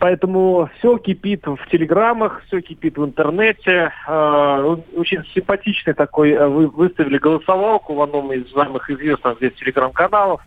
Поэтому 0.00 0.70
все 0.78 0.98
кипит 0.98 1.46
в 1.46 1.58
телеграммах, 1.70 2.42
все 2.46 2.60
кипит 2.60 2.98
в 2.98 3.04
интернете. 3.04 3.92
Э, 4.06 4.76
очень 4.94 5.24
симпатичный 5.34 5.94
такой, 5.94 6.30
э, 6.30 6.46
вы 6.46 6.68
выставили 6.68 7.18
голосовалку 7.18 7.94
в 7.94 8.02
одном 8.02 8.32
из 8.32 8.50
самых 8.52 8.90
известных 8.90 9.36
здесь 9.38 9.54
телеграм-каналов. 9.54 10.40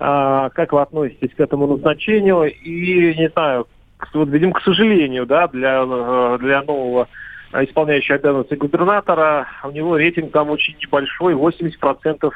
Э, 0.00 0.48
как 0.54 0.72
вы 0.72 0.80
относитесь 0.80 1.34
к 1.34 1.40
этому 1.40 1.66
назначению? 1.66 2.50
И, 2.50 3.14
не 3.14 3.28
знаю, 3.30 3.66
вот, 4.12 4.28
видимо, 4.28 4.52
к 4.52 4.62
сожалению, 4.62 5.26
да, 5.26 5.48
для, 5.48 5.84
э, 5.86 6.38
для 6.40 6.62
нового 6.62 7.08
исполняющего 7.52 8.16
обязанности 8.16 8.54
губернатора, 8.54 9.46
у 9.62 9.70
него 9.70 9.96
рейтинг 9.96 10.32
там 10.32 10.50
очень 10.50 10.76
небольшой, 10.80 11.34
80% 11.34 12.30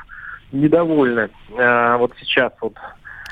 недовольны. 0.53 1.31
Э, 1.57 1.97
вот 1.97 2.12
сейчас 2.21 2.53
вот. 2.61 2.75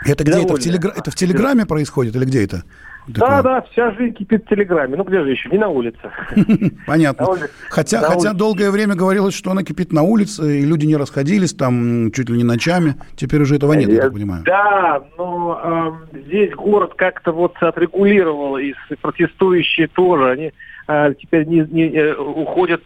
Это 0.04 0.24
где? 0.24 0.42
Это 0.42 0.54
в, 0.54 0.58
телегра... 0.58 0.92
это 0.94 1.10
в 1.10 1.14
Телеграме 1.14 1.64
происходит 1.64 2.14
или 2.16 2.24
где 2.24 2.44
это? 2.44 2.62
Да, 3.08 3.42
да, 3.42 3.62
вся 3.70 3.92
жизнь 3.92 4.14
кипит 4.14 4.44
в 4.44 4.48
Телеграме. 4.48 4.96
Ну, 4.96 5.04
где 5.04 5.22
же 5.22 5.30
еще? 5.30 5.48
Не 5.50 5.58
на 5.58 5.68
улице. 5.68 6.10
Понятно. 6.86 7.26
Хотя, 7.70 8.00
хотя 8.00 8.32
долгое 8.32 8.70
время 8.70 8.94
говорилось, 8.94 9.34
что 9.34 9.50
она 9.50 9.62
кипит 9.62 9.92
на 9.92 10.02
улице, 10.02 10.60
и 10.60 10.64
люди 10.64 10.86
не 10.86 10.96
расходились 10.96 11.54
там 11.54 12.10
чуть 12.12 12.28
ли 12.28 12.36
не 12.36 12.44
ночами. 12.44 12.96
Теперь 13.16 13.42
уже 13.42 13.56
этого 13.56 13.74
нет, 13.74 13.90
я 13.90 14.02
так 14.02 14.12
понимаю. 14.12 14.42
Да, 14.44 15.02
но 15.16 16.00
э, 16.12 16.18
здесь 16.26 16.52
город 16.54 16.94
как-то 16.96 17.32
вот 17.32 17.54
отрегулировал, 17.60 18.58
и 18.58 18.74
протестующие 19.00 19.88
тоже, 19.88 20.30
они 20.30 20.52
э, 20.88 21.14
теперь 21.20 21.46
не, 21.46 21.60
не, 21.60 21.88
э, 21.90 22.14
уходят 22.14 22.82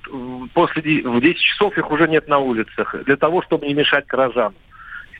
после 0.52 1.02
в 1.02 1.20
10 1.20 1.36
часов, 1.38 1.76
их 1.78 1.90
уже 1.90 2.08
нет 2.08 2.28
на 2.28 2.38
улицах, 2.38 2.94
для 3.04 3.16
того, 3.16 3.42
чтобы 3.42 3.66
не 3.66 3.74
мешать 3.74 4.06
горожанам 4.06 4.54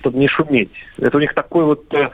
чтобы 0.01 0.19
не 0.19 0.29
шуметь. 0.29 0.73
Это 0.99 1.17
у 1.17 1.21
них 1.21 1.35
такой 1.35 1.65
вот, 1.65 1.93
э, 1.95 2.11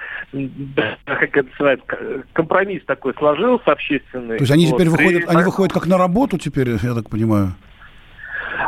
как 1.05 1.37
это 1.37 1.49
называется, 1.51 1.87
компромисс 2.33 2.85
такой 2.85 3.15
сложился 3.15 3.73
общественный. 3.73 4.37
То 4.37 4.43
есть 4.43 4.53
они 4.53 4.67
вот. 4.67 4.77
теперь 4.77 4.91
выходят, 4.91 5.23
И... 5.23 5.27
они 5.27 5.43
выходят 5.43 5.73
как 5.73 5.87
на 5.87 5.99
работу 5.99 6.39
теперь, 6.39 6.69
я 6.83 6.95
так 6.95 7.09
понимаю? 7.09 7.55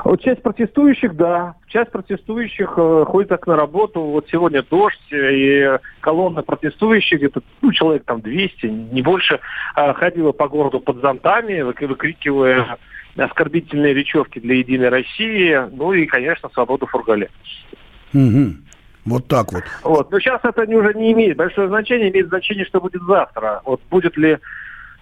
Вот 0.04 0.22
часть 0.22 0.42
протестующих, 0.42 1.16
да. 1.16 1.54
Часть 1.68 1.90
протестующих 1.90 2.75
э, 2.76 3.04
ходит 3.06 3.30
так 3.30 3.46
на 3.46 3.56
работу. 3.56 4.00
Вот 4.02 4.26
сегодня 4.30 4.62
дождь, 4.62 5.00
и 5.10 5.78
колонна 6.00 6.42
протестующих, 6.42 7.18
где-то 7.18 7.42
ну, 7.62 7.72
человек 7.72 8.04
там 8.04 8.20
200, 8.20 8.66
не 8.66 9.02
больше, 9.02 9.40
э, 9.76 9.92
ходила 9.94 10.32
по 10.32 10.48
городу 10.48 10.80
под 10.80 11.00
зонтами, 11.00 11.62
выкрикивая 11.62 12.78
оскорбительные 13.16 13.94
речевки 13.94 14.38
для 14.38 14.56
«Единой 14.56 14.90
России», 14.90 15.58
ну 15.72 15.92
и, 15.92 16.06
конечно, 16.06 16.48
свободу 16.52 16.87
Фургале. 16.87 17.30
Угу. 18.14 18.54
Вот 19.09 19.27
так 19.27 19.53
вот. 19.53 19.65
Вот. 19.83 20.11
Но 20.11 20.21
сейчас 20.21 20.41
это 20.45 20.62
уже 20.62 20.95
не 20.95 21.12
имеет 21.12 21.37
большое 21.37 21.69
значения, 21.69 22.11
имеет 22.11 22.29
значение, 22.29 22.65
что 22.67 22.81
будет 22.81 23.03
завтра. 23.03 23.62
Вот 23.65 23.81
будет 23.91 24.17
ли 24.17 24.38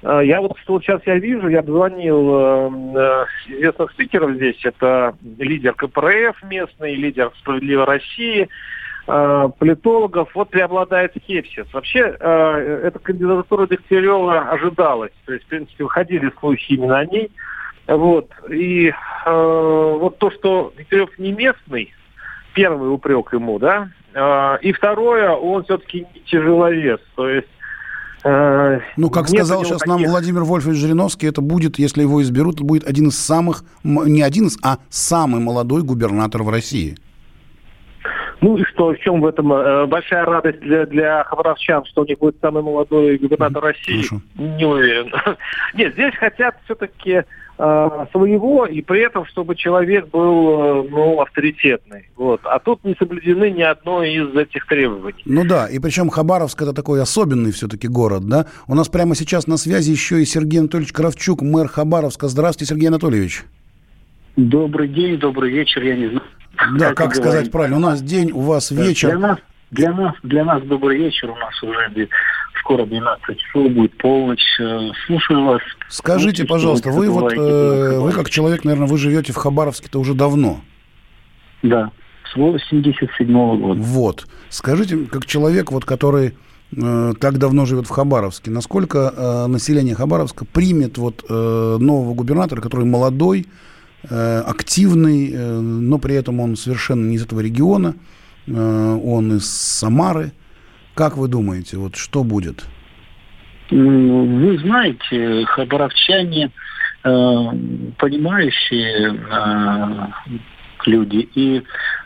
э, 0.02 0.20
я 0.24 0.40
вот 0.40 0.56
что 0.62 0.80
сейчас 0.80 1.00
я 1.06 1.18
вижу, 1.18 1.48
я 1.48 1.60
обзвонил 1.60 2.30
э, 2.30 2.70
э, 2.94 3.24
известных 3.56 3.90
спикеров 3.92 4.34
здесь. 4.34 4.64
Это 4.64 5.14
лидер 5.38 5.74
КПРФ 5.74 6.42
местный, 6.44 6.94
лидер 6.94 7.32
«Справедливой 7.40 7.84
России», 7.84 8.48
политологов. 9.06 10.34
Вот 10.34 10.50
преобладает 10.50 11.12
скепсис. 11.14 11.72
Вообще, 11.72 12.00
эта 12.00 12.98
кандидатура 13.00 13.68
Дегтярева 13.68 14.50
ожидалась. 14.50 15.12
То 15.26 15.34
есть, 15.34 15.44
в 15.44 15.48
принципе, 15.48 15.84
выходили 15.84 16.32
слухи 16.40 16.72
именно 16.72 16.98
о 16.98 17.06
ней. 17.06 17.30
Вот. 17.86 18.32
И 18.50 18.92
вот 19.24 20.18
то, 20.18 20.32
что 20.32 20.72
Дегтярев 20.76 21.16
не 21.20 21.30
местный, 21.30 21.94
первый 22.56 22.92
упрек 22.92 23.32
ему, 23.32 23.58
да. 23.58 23.90
А, 24.14 24.56
и 24.56 24.72
второе, 24.72 25.30
он 25.30 25.62
все-таки 25.64 26.06
тяжеловес, 26.24 27.00
то 27.14 27.28
есть 27.28 27.46
э, 28.24 28.80
ну, 28.96 29.10
как 29.10 29.28
сказал 29.28 29.62
сейчас 29.62 29.80
таких... 29.80 29.94
нам 29.94 30.04
Владимир 30.04 30.42
Вольфович 30.42 30.78
Жириновский, 30.78 31.26
это 31.26 31.42
будет, 31.42 31.78
если 31.78 32.00
его 32.00 32.22
изберут, 32.22 32.56
это 32.56 32.64
будет 32.64 32.88
один 32.88 33.08
из 33.08 33.18
самых, 33.18 33.62
не 33.84 34.22
один 34.22 34.46
из, 34.46 34.58
а 34.64 34.78
самый 34.88 35.40
молодой 35.40 35.82
губернатор 35.82 36.42
в 36.42 36.48
России. 36.48 36.96
Ну 38.40 38.56
и 38.56 38.64
что, 38.64 38.92
в 38.92 38.98
чем 39.00 39.20
в 39.20 39.26
этом 39.26 39.52
э, 39.52 39.86
большая 39.86 40.24
радость 40.24 40.60
для, 40.60 40.86
для 40.86 41.24
хабаровчан, 41.24 41.84
что 41.84 42.02
у 42.02 42.06
них 42.06 42.18
будет 42.18 42.36
самый 42.40 42.62
молодой 42.62 43.18
губернатор 43.18 43.62
России? 43.62 44.02
Хорошо. 44.02 44.22
Не 44.36 44.64
уверен. 44.64 45.12
Нет, 45.74 45.92
здесь 45.92 46.14
хотят 46.16 46.56
все-таки 46.64 47.24
своего, 47.56 48.66
и 48.66 48.82
при 48.82 49.00
этом, 49.00 49.24
чтобы 49.26 49.56
человек 49.56 50.08
был, 50.08 50.84
э, 50.84 50.88
ну, 50.90 51.20
авторитетный. 51.20 52.08
Вот. 52.16 52.40
А 52.44 52.58
тут 52.58 52.84
не 52.84 52.94
соблюдены 52.98 53.50
ни 53.50 53.62
одно 53.62 54.02
из 54.02 54.34
этих 54.36 54.66
требований. 54.66 55.22
Ну 55.24 55.44
да, 55.44 55.66
и 55.66 55.78
причем 55.78 56.10
Хабаровск 56.10 56.60
это 56.60 56.72
такой 56.72 57.00
особенный 57.00 57.52
все-таки 57.52 57.88
город, 57.88 58.28
да? 58.28 58.46
У 58.66 58.74
нас 58.74 58.88
прямо 58.88 59.14
сейчас 59.14 59.46
на 59.46 59.56
связи 59.56 59.90
еще 59.90 60.20
и 60.20 60.26
Сергей 60.26 60.60
Анатольевич 60.60 60.92
Кравчук, 60.92 61.42
мэр 61.42 61.68
Хабаровска. 61.68 62.28
Здравствуйте, 62.28 62.74
Сергей 62.74 62.88
Анатольевич. 62.88 63.44
Добрый 64.36 64.88
день, 64.88 65.18
добрый 65.18 65.50
вечер, 65.50 65.82
я 65.82 65.96
не 65.96 66.08
знаю. 66.08 66.22
Да, 66.78 66.88
как, 66.88 66.96
как 66.96 67.14
сказать 67.14 67.32
говорить. 67.32 67.52
правильно, 67.52 67.76
у 67.76 67.80
нас 67.80 68.02
день, 68.02 68.32
у 68.32 68.40
вас 68.40 68.70
вечер. 68.70 69.10
Для 69.10 69.18
нас, 69.18 69.38
для 69.70 69.92
нас, 69.92 70.14
для 70.22 70.44
нас 70.44 70.62
добрый 70.62 70.98
вечер, 70.98 71.30
у 71.30 71.36
нас 71.36 71.62
уже 71.62 71.90
скоро 72.66 72.84
12 72.84 73.38
часов 73.38 73.72
будет 73.72 73.96
полночь. 73.98 74.60
Э, 74.60 74.90
слушаю 75.06 75.44
вас. 75.44 75.60
Скажите, 75.88 76.22
Слушайте, 76.22 76.44
пожалуйста, 76.46 76.90
вы 76.90 77.08
вот, 77.08 77.32
э, 77.32 77.98
вы 78.00 78.12
как 78.12 78.28
человек, 78.28 78.64
наверное, 78.64 78.88
вы 78.88 78.98
живете 78.98 79.32
в 79.32 79.36
Хабаровске-то 79.36 80.00
уже 80.00 80.14
давно. 80.14 80.60
Да, 81.62 81.90
с 82.32 82.36
87 82.36 83.28
-го 83.28 83.56
года. 83.56 83.80
Вот. 83.80 84.26
Скажите, 84.48 84.98
как 85.10 85.26
человек, 85.26 85.70
вот, 85.70 85.84
который 85.84 86.34
э, 86.76 87.12
так 87.20 87.38
давно 87.38 87.66
живет 87.66 87.86
в 87.86 87.90
Хабаровске, 87.90 88.50
насколько 88.50 89.14
э, 89.16 89.46
население 89.46 89.94
Хабаровска 89.94 90.44
примет 90.44 90.98
вот 90.98 91.24
э, 91.28 91.76
нового 91.78 92.14
губернатора, 92.14 92.60
который 92.60 92.84
молодой, 92.84 93.46
э, 94.10 94.40
активный, 94.40 95.30
э, 95.32 95.60
но 95.60 95.98
при 95.98 96.16
этом 96.16 96.40
он 96.40 96.56
совершенно 96.56 97.08
не 97.08 97.14
из 97.14 97.22
этого 97.22 97.40
региона, 97.40 97.94
э, 98.48 99.00
он 99.04 99.36
из 99.36 99.48
Самары, 99.48 100.32
как 100.96 101.16
вы 101.18 101.28
думаете, 101.28 101.76
вот 101.76 101.94
что 101.94 102.24
будет? 102.24 102.64
Вы 103.70 104.58
знаете, 104.58 105.44
хабаровчане 105.44 106.46
э, 106.46 107.10
понимающие 107.98 109.14
э, 109.14 110.06
люди. 110.86 111.28
И 111.34 111.62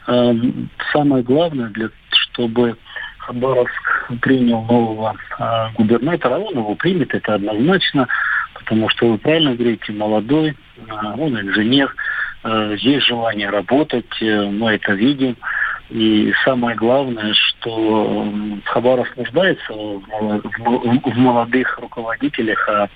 э, 0.07 0.35
самое 0.92 1.22
главное, 1.22 1.68
для, 1.68 1.90
чтобы 2.11 2.76
Хабаровск 3.18 4.12
принял 4.22 4.62
нового 4.62 5.14
э, 5.38 5.70
губернатора, 5.76 6.38
он 6.38 6.55
его 6.55 6.74
примет, 6.74 7.14
это 7.14 7.35
однозначно, 7.35 8.09
потому 8.55 8.88
что 8.88 9.12
вы 9.12 9.18
правильно 9.18 9.55
говорите, 9.55 9.92
молодой, 9.92 10.50
э, 10.50 10.83
он 11.16 11.38
инженер, 11.38 11.94
э, 12.42 12.76
есть 12.81 13.07
желание 13.07 13.50
работать, 13.50 14.20
э, 14.20 14.46
мы 14.46 14.72
это 14.72 14.94
видим. 14.94 15.37
И 15.90 16.33
самое 16.44 16.76
главное, 16.76 17.35
что 17.35 18.33
Хабаров 18.64 19.09
нуждается 19.16 19.72
в 19.72 21.16
молодых 21.16 21.79
руководителях, 21.79 22.68
а 22.68 22.88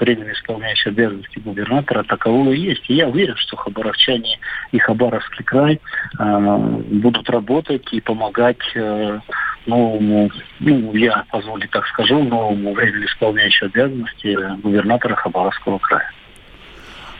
временно 0.00 0.32
исполняющий 0.32 0.90
обязанности 0.90 1.38
губернатора 1.40 2.04
такового 2.04 2.52
и 2.52 2.60
есть. 2.60 2.88
И 2.88 2.94
я 2.94 3.08
уверен, 3.08 3.36
что 3.36 3.56
хабаровчане 3.56 4.38
и 4.72 4.78
Хабаровский 4.78 5.44
край 5.44 5.80
э, 6.18 6.46
будут 6.90 7.28
работать 7.30 7.92
и 7.92 8.00
помогать 8.00 8.62
э, 8.74 9.18
новому, 9.66 10.30
ну, 10.60 10.94
я 10.94 11.24
позволю 11.30 11.68
так 11.68 11.86
скажу, 11.88 12.22
новому 12.22 12.72
временно 12.74 13.04
исполняющему 13.04 13.70
обязанности 13.70 14.38
губернатора 14.62 15.16
Хабаровского 15.16 15.78
края. 15.78 16.10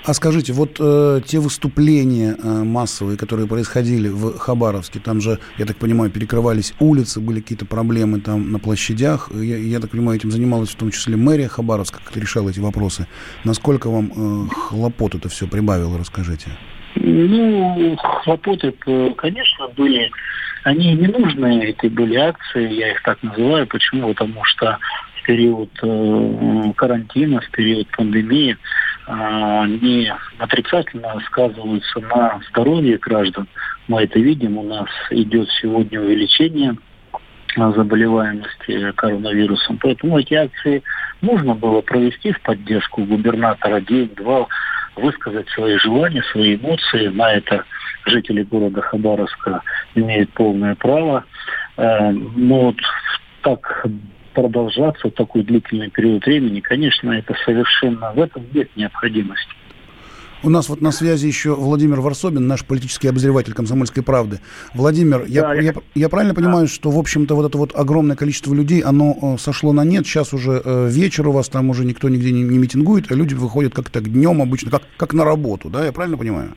А 0.09 0.15
скажите, 0.15 0.55
вот 0.55 0.79
э, 0.81 1.21
те 1.27 1.39
выступления 1.39 2.35
э, 2.43 2.63
массовые, 2.65 3.19
которые 3.19 3.47
происходили 3.47 4.09
в 4.09 4.39
Хабаровске, 4.39 5.01
там 5.01 5.21
же, 5.21 5.39
я 5.59 5.67
так 5.67 5.77
понимаю, 5.77 6.11
перекрывались 6.11 6.73
улицы, 6.81 7.21
были 7.21 7.41
какие-то 7.41 7.67
проблемы 7.67 8.19
там 8.19 8.51
на 8.51 8.59
площадях. 8.59 9.31
Я, 9.35 9.59
я 9.59 9.81
так 9.81 9.91
понимаю, 9.91 10.17
этим 10.17 10.31
занималась 10.31 10.71
в 10.71 10.77
том 10.77 10.93
числе 10.93 11.19
мэрия 11.19 11.49
Хабаровска, 11.49 12.01
как 12.03 12.17
решала 12.17 12.49
эти 12.49 12.59
вопросы. 12.59 13.07
Насколько 13.45 13.91
вам 13.91 14.11
э, 14.17 14.49
хлопот 14.55 15.15
это 15.15 15.29
все 15.29 15.47
прибавило, 15.47 15.99
расскажите? 15.99 16.53
Ну, 16.95 17.95
хлопоты, 18.25 18.73
конечно, 19.15 19.69
были. 19.77 20.11
Они 20.65 20.95
ненужные, 20.95 21.69
эти 21.69 21.87
были 21.89 22.17
акции, 22.17 22.73
я 22.73 22.93
их 22.93 23.03
так 23.03 23.23
называю. 23.23 23.67
Почему? 23.67 24.15
Потому 24.15 24.43
что 24.45 24.79
в 25.21 25.27
период 25.27 25.69
э, 25.83 26.73
карантина, 26.77 27.43
в 27.43 27.51
период 27.51 27.87
пандемии 27.95 28.57
не 29.09 30.13
отрицательно 30.39 31.19
сказываются 31.27 32.01
на 32.01 32.41
здоровье 32.51 32.99
граждан. 32.99 33.49
Мы 33.87 34.03
это 34.03 34.19
видим, 34.19 34.59
у 34.59 34.63
нас 34.63 34.89
идет 35.11 35.49
сегодня 35.61 36.01
увеличение 36.01 36.77
заболеваемости 37.57 38.93
коронавирусом. 38.93 39.79
Поэтому 39.79 40.19
эти 40.19 40.35
акции 40.35 40.83
можно 41.21 41.55
было 41.55 41.81
провести 41.81 42.33
в 42.33 42.41
поддержку 42.43 43.05
губернатора 43.05 43.81
день-два, 43.81 44.47
высказать 44.97 45.49
свои 45.51 45.77
желания, 45.79 46.23
свои 46.31 46.57
эмоции. 46.57 47.09
На 47.09 47.33
это 47.33 47.65
жители 48.07 48.43
города 48.43 48.81
Хабаровска 48.83 49.63
имеют 49.95 50.31
полное 50.35 50.75
право. 50.75 51.25
Э, 51.77 52.11
но 52.11 52.67
вот 52.67 52.77
так 53.43 53.87
продолжаться 54.39 55.11
такой 55.11 55.43
длительный 55.43 55.91
период 55.91 56.25
времени, 56.25 56.61
конечно, 56.61 57.11
это 57.11 57.35
совершенно 57.45 58.13
в 58.13 58.21
этом 58.21 58.45
нет 58.55 58.69
необходимости. 58.77 59.51
У 60.45 60.51
нас 60.51 60.69
вот 60.69 60.81
на 60.81 60.93
связи 60.93 61.27
еще 61.27 61.57
Владимир 61.57 62.01
Варсобин, 62.01 62.47
наш 62.47 62.65
политический 62.65 63.09
обозреватель 63.09 63.53
«Комсомольской 63.55 64.05
правды». 64.05 64.39
Владимир, 64.73 65.25
я, 65.27 65.53
я, 65.55 65.75
я 65.97 66.09
правильно 66.09 66.35
да. 66.35 66.41
понимаю, 66.41 66.69
что, 66.69 66.93
в 66.93 66.99
общем-то, 66.99 67.35
вот 67.35 67.47
это 67.47 67.59
вот 67.59 67.75
огромное 67.75 68.15
количество 68.15 68.55
людей, 68.55 68.81
оно 68.81 69.19
э, 69.21 69.39
сошло 69.39 69.73
на 69.73 69.85
нет, 69.85 70.07
сейчас 70.07 70.33
уже 70.33 70.63
э, 70.65 70.89
вечер 70.89 71.27
у 71.27 71.33
вас, 71.33 71.49
там 71.49 71.71
уже 71.71 71.85
никто 71.85 72.09
нигде 72.09 72.31
не, 72.31 72.45
не 72.45 72.59
митингует, 72.59 73.11
а 73.11 73.17
люди 73.17 73.35
выходят 73.35 73.75
как-то 73.75 74.01
днем 74.01 74.41
обычно, 74.41 74.71
как, 74.71 74.83
как 74.97 75.15
на 75.15 75.25
работу, 75.25 75.69
да, 75.69 75.85
я 75.85 75.91
правильно 75.91 76.17
понимаю? 76.17 76.55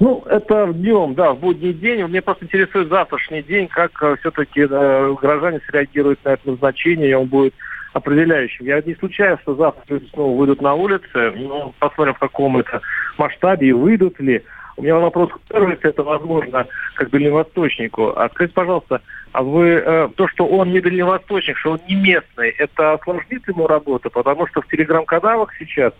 Ну, 0.00 0.22
это 0.26 0.72
днем, 0.72 1.14
да, 1.14 1.32
в 1.32 1.40
будний 1.40 1.72
день. 1.72 2.04
Мне 2.04 2.22
просто 2.22 2.44
интересует 2.44 2.88
завтрашний 2.88 3.42
день, 3.42 3.66
как 3.66 3.90
э, 4.00 4.16
все-таки 4.20 4.60
э, 4.60 5.14
горожане 5.20 5.60
среагируют 5.68 6.24
на 6.24 6.30
это 6.30 6.50
назначение, 6.50 7.18
он 7.18 7.26
будет 7.26 7.54
определяющим. 7.94 8.66
Я 8.66 8.80
не 8.80 8.94
случайно, 8.94 9.38
что 9.42 9.56
завтра 9.56 9.82
люди 9.94 10.08
снова 10.12 10.38
выйдут 10.38 10.62
на 10.62 10.74
улицы, 10.74 11.32
ну, 11.36 11.74
посмотрим, 11.80 12.14
в 12.14 12.18
каком 12.20 12.58
это 12.58 12.80
масштабе 13.16 13.68
и 13.68 13.72
выйдут 13.72 14.20
ли. 14.20 14.44
У 14.76 14.82
меня 14.82 14.94
вопрос 14.94 15.30
первый, 15.48 15.74
если 15.74 15.90
это 15.90 16.04
возможно, 16.04 16.66
как 16.94 17.10
дальневосточнику. 17.10 18.12
А 18.16 18.28
скажите, 18.28 18.54
пожалуйста, 18.54 19.00
а 19.32 19.42
вы 19.42 19.82
э, 19.84 20.08
то, 20.14 20.28
что 20.28 20.46
он 20.46 20.70
не 20.70 20.80
дальневосточник, 20.80 21.58
что 21.58 21.72
он 21.72 21.80
не 21.88 21.96
местный, 21.96 22.50
это 22.50 22.92
осложнит 22.92 23.48
ему 23.48 23.66
работу? 23.66 24.10
Потому 24.10 24.46
что 24.46 24.60
в 24.62 24.68
телеграм-каналах 24.68 25.50
сейчас 25.58 25.92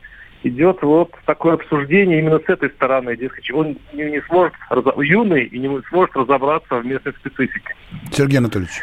идет 0.42 0.82
вот 0.82 1.12
такое 1.26 1.54
обсуждение 1.54 2.20
именно 2.20 2.38
с 2.38 2.48
этой 2.48 2.70
стороны. 2.70 3.16
Дескать, 3.16 3.50
он 3.50 3.76
не, 3.92 4.04
не 4.04 4.20
сможет, 4.22 4.54
юный 4.98 5.44
и 5.44 5.58
не 5.58 5.82
сможет 5.88 6.16
разобраться 6.16 6.76
в 6.76 6.86
местной 6.86 7.12
специфике. 7.14 7.74
Сергей 8.12 8.38
Анатольевич. 8.38 8.82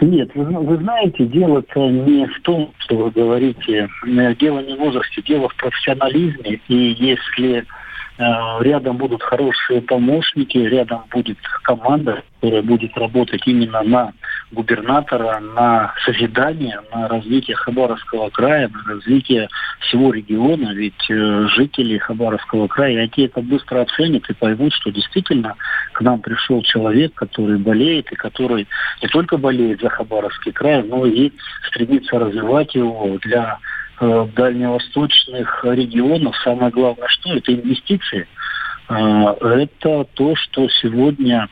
Нет, 0.00 0.30
вы, 0.34 0.44
вы 0.44 0.76
знаете, 0.78 1.24
дело-то 1.24 1.88
не 1.88 2.26
в 2.26 2.40
том, 2.42 2.72
что 2.78 2.96
вы 2.96 3.10
говорите, 3.10 3.88
дело 4.04 4.60
не 4.60 4.76
в 4.76 4.78
возрасте, 4.78 5.22
дело 5.22 5.48
в 5.48 5.56
профессионализме. 5.56 6.60
И 6.68 6.74
если 6.98 7.58
Э, 7.58 7.64
рядом 8.16 8.96
будут 8.96 9.22
хорошие 9.22 9.82
помощники, 9.82 10.58
рядом 10.58 11.02
будет 11.10 11.38
команда, 11.62 12.22
которая 12.34 12.62
будет 12.62 12.96
работать 12.96 13.42
именно 13.46 13.82
на 13.82 14.12
губернатора, 14.52 15.40
на 15.40 15.92
созидание, 16.04 16.80
на 16.92 17.08
развитие 17.08 17.56
Хабаровского 17.56 18.30
края, 18.30 18.68
на 18.68 18.94
развитие 18.94 19.48
всего 19.80 20.12
региона. 20.12 20.72
Ведь 20.74 21.10
э, 21.10 21.46
жители 21.48 21.98
Хабаровского 21.98 22.68
края, 22.68 23.02
они 23.02 23.26
это 23.26 23.40
быстро 23.40 23.80
оценят 23.82 24.28
и 24.28 24.34
поймут, 24.34 24.72
что 24.74 24.90
действительно 24.90 25.56
к 25.92 26.00
нам 26.00 26.20
пришел 26.20 26.62
человек, 26.62 27.14
который 27.14 27.58
болеет 27.58 28.12
и 28.12 28.16
который 28.16 28.68
не 29.02 29.08
только 29.08 29.38
болеет 29.38 29.80
за 29.80 29.88
Хабаровский 29.88 30.52
край, 30.52 30.82
но 30.82 31.04
и 31.06 31.32
стремится 31.68 32.18
развивать 32.18 32.74
его 32.74 33.18
для 33.22 33.58
Э, 33.58 33.83
дальневосточных 34.00 35.64
регионов 35.64 36.36
самое 36.42 36.70
главное 36.70 37.08
что? 37.08 37.34
Это 37.34 37.54
инвестиции. 37.54 38.26
Э, 38.88 39.34
это 39.40 40.04
то, 40.14 40.34
что 40.36 40.68
сегодня, 40.68 41.48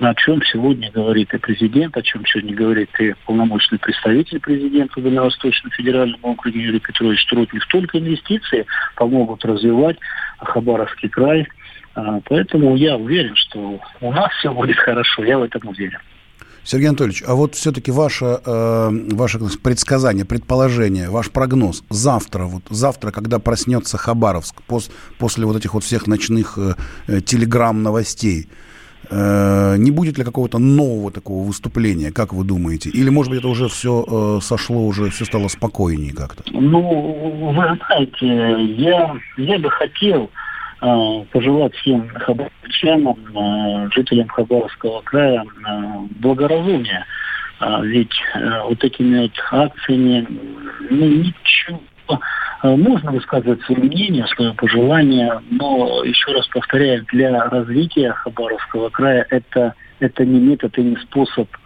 о 0.00 0.14
чем 0.14 0.42
сегодня 0.44 0.90
говорит 0.90 1.32
и 1.32 1.38
президент, 1.38 1.96
о 1.96 2.02
чем 2.02 2.26
сегодня 2.26 2.54
говорит 2.54 2.90
и 3.00 3.14
полномочный 3.24 3.78
представитель 3.78 4.40
президента 4.40 5.00
в 5.00 5.02
Дальневосточном 5.02 5.70
федеральном 5.72 6.20
округе 6.22 6.60
Юрий 6.60 6.80
Петрович 6.80 7.24
Трутнев. 7.26 7.66
Только 7.68 7.98
инвестиции 7.98 8.66
помогут 8.96 9.44
развивать 9.44 9.96
Хабаровский 10.38 11.08
край. 11.08 11.46
Э, 11.96 12.20
поэтому 12.28 12.76
я 12.76 12.96
уверен, 12.96 13.34
что 13.36 13.80
у 14.00 14.12
нас 14.12 14.30
все 14.34 14.52
будет 14.52 14.76
хорошо. 14.76 15.24
Я 15.24 15.38
в 15.38 15.42
этом 15.42 15.68
уверен. 15.68 16.00
Сергей 16.64 16.88
Анатольевич, 16.88 17.22
а 17.26 17.34
вот 17.34 17.54
все-таки 17.54 17.90
ваше, 17.90 18.40
э, 18.44 18.88
ваше 19.12 19.38
предсказание, 19.62 20.24
предположение, 20.24 21.10
ваш 21.10 21.30
прогноз 21.30 21.84
завтра, 21.90 22.44
вот 22.44 22.62
завтра, 22.70 23.10
когда 23.10 23.38
проснется 23.38 23.98
Хабаровск 23.98 24.62
пос, 24.62 24.90
после 25.18 25.44
вот 25.44 25.56
этих 25.56 25.74
вот 25.74 25.84
всех 25.84 26.06
ночных 26.06 26.56
э, 26.56 26.74
э, 27.06 27.20
телеграмм-новостей, 27.20 28.48
э, 29.10 29.76
не 29.76 29.90
будет 29.90 30.16
ли 30.16 30.24
какого-то 30.24 30.58
нового 30.58 31.10
такого 31.10 31.44
выступления, 31.44 32.10
как 32.10 32.32
вы 32.32 32.44
думаете? 32.44 32.88
Или, 32.88 33.10
может 33.10 33.30
быть, 33.30 33.40
это 33.40 33.48
уже 33.48 33.68
все 33.68 34.04
э, 34.08 34.40
сошло, 34.42 34.86
уже 34.86 35.10
все 35.10 35.26
стало 35.26 35.48
спокойнее 35.48 36.14
как-то? 36.14 36.44
Ну, 36.50 37.52
вы 37.52 37.78
знаете, 37.86 38.74
я, 38.82 39.14
я 39.36 39.58
бы 39.58 39.70
хотел, 39.70 40.24
Э, 40.24 40.43
пожелать 41.32 41.74
всем 41.76 42.08
хабаровчанам, 42.08 43.16
э, 43.34 43.90
жителям 43.94 44.28
Хабаровского 44.28 45.00
края 45.02 45.44
э, 45.44 45.82
благоразумия. 46.20 47.06
Ведь 47.82 48.12
вот 48.64 48.82
этими 48.82 49.22
вот 49.22 49.32
акциями 49.52 50.26
ну, 50.90 51.06
ничего 51.06 51.80
можно 52.62 53.12
высказывать 53.12 53.62
свое 53.62 53.80
мнение, 53.80 54.26
свое 54.26 54.52
пожелание, 54.52 55.40
но 55.50 56.02
еще 56.02 56.32
раз 56.32 56.46
повторяю, 56.48 57.06
для 57.12 57.48
развития 57.48 58.12
Хабаровского 58.12 58.90
края 58.90 59.24
это, 59.30 59.74
это 60.00 60.26
не 60.26 60.40
метод 60.40 60.76
и 60.78 60.82
не 60.82 60.96
способ 60.96 61.48
а, 61.54 61.63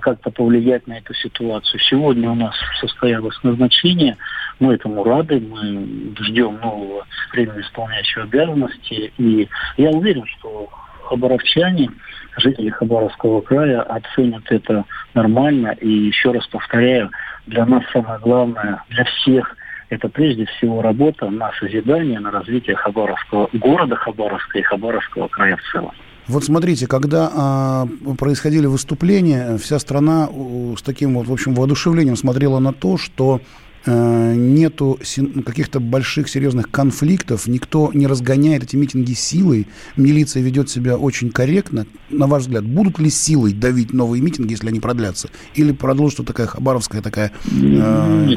как-то 0.00 0.30
повлиять 0.30 0.86
на 0.86 0.98
эту 0.98 1.14
ситуацию. 1.14 1.80
Сегодня 1.80 2.30
у 2.30 2.34
нас 2.34 2.54
состоялось 2.80 3.38
назначение, 3.42 4.16
мы 4.58 4.74
этому 4.74 5.04
рады, 5.04 5.40
мы 5.40 6.14
ждем 6.20 6.58
нового 6.60 7.06
временно 7.32 7.60
исполняющего 7.60 8.24
обязанности, 8.24 9.12
и 9.18 9.48
я 9.76 9.90
уверен, 9.90 10.24
что 10.38 10.68
хабаровчане, 11.04 11.90
жители 12.36 12.70
Хабаровского 12.70 13.40
края 13.40 13.82
оценят 13.82 14.44
это 14.50 14.84
нормально, 15.14 15.76
и 15.80 15.88
еще 15.88 16.32
раз 16.32 16.46
повторяю, 16.48 17.10
для 17.46 17.64
нас 17.64 17.82
самое 17.92 18.18
главное, 18.20 18.82
для 18.90 19.04
всех 19.04 19.56
это 19.90 20.08
прежде 20.08 20.44
всего 20.46 20.82
работа 20.82 21.30
на 21.30 21.50
созидание, 21.52 22.20
на 22.20 22.30
развитие 22.30 22.76
Хабаровского 22.76 23.48
города 23.54 23.96
Хабаровска 23.96 24.58
и 24.58 24.62
Хабаровского 24.62 25.28
края 25.28 25.56
в 25.56 25.72
целом. 25.72 25.92
Вот 26.28 26.44
смотрите, 26.44 26.86
когда 26.86 27.30
а, 27.34 27.88
происходили 28.18 28.66
выступления, 28.66 29.56
вся 29.56 29.78
страна 29.78 30.28
с 30.76 30.82
таким 30.82 31.14
вот, 31.14 31.26
в 31.26 31.32
общем, 31.32 31.54
воодушевлением 31.54 32.16
смотрела 32.16 32.58
на 32.58 32.74
то, 32.74 32.98
что 32.98 33.40
а, 33.86 34.34
нету 34.34 34.98
каких-то 35.46 35.80
больших 35.80 36.28
серьезных 36.28 36.70
конфликтов, 36.70 37.46
никто 37.46 37.90
не 37.94 38.06
разгоняет 38.06 38.62
эти 38.62 38.76
митинги 38.76 39.14
силой, 39.14 39.66
милиция 39.96 40.42
ведет 40.42 40.68
себя 40.68 40.98
очень 40.98 41.30
корректно. 41.30 41.86
На 42.10 42.26
ваш 42.26 42.42
взгляд, 42.42 42.64
будут 42.64 42.98
ли 42.98 43.08
силой 43.08 43.54
давить 43.54 43.94
новые 43.94 44.22
митинги, 44.22 44.52
если 44.52 44.68
они 44.68 44.80
продлятся? 44.80 45.30
Или 45.54 45.72
продолжится 45.72 46.24
такая 46.24 46.46
хабаровская 46.46 47.00
такая 47.00 47.32
э, 47.46 48.28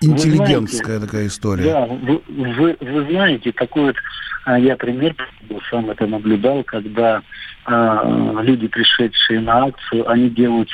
интеллигентская 0.00 0.96
знаете, 0.96 1.06
такая 1.06 1.26
история? 1.26 1.64
Да, 1.64 1.86
вы, 1.86 2.22
вы, 2.28 2.76
вы 2.80 3.06
знаете, 3.10 3.52
такой 3.52 3.82
вот 3.88 3.96
а 3.96 4.29
я 4.58 4.76
пример 4.76 5.14
сам 5.70 5.90
это 5.90 6.06
наблюдал, 6.06 6.64
когда 6.64 7.22
э, 7.66 8.36
люди, 8.42 8.68
пришедшие 8.68 9.40
на 9.40 9.66
акцию, 9.66 10.08
они 10.08 10.30
делают 10.30 10.68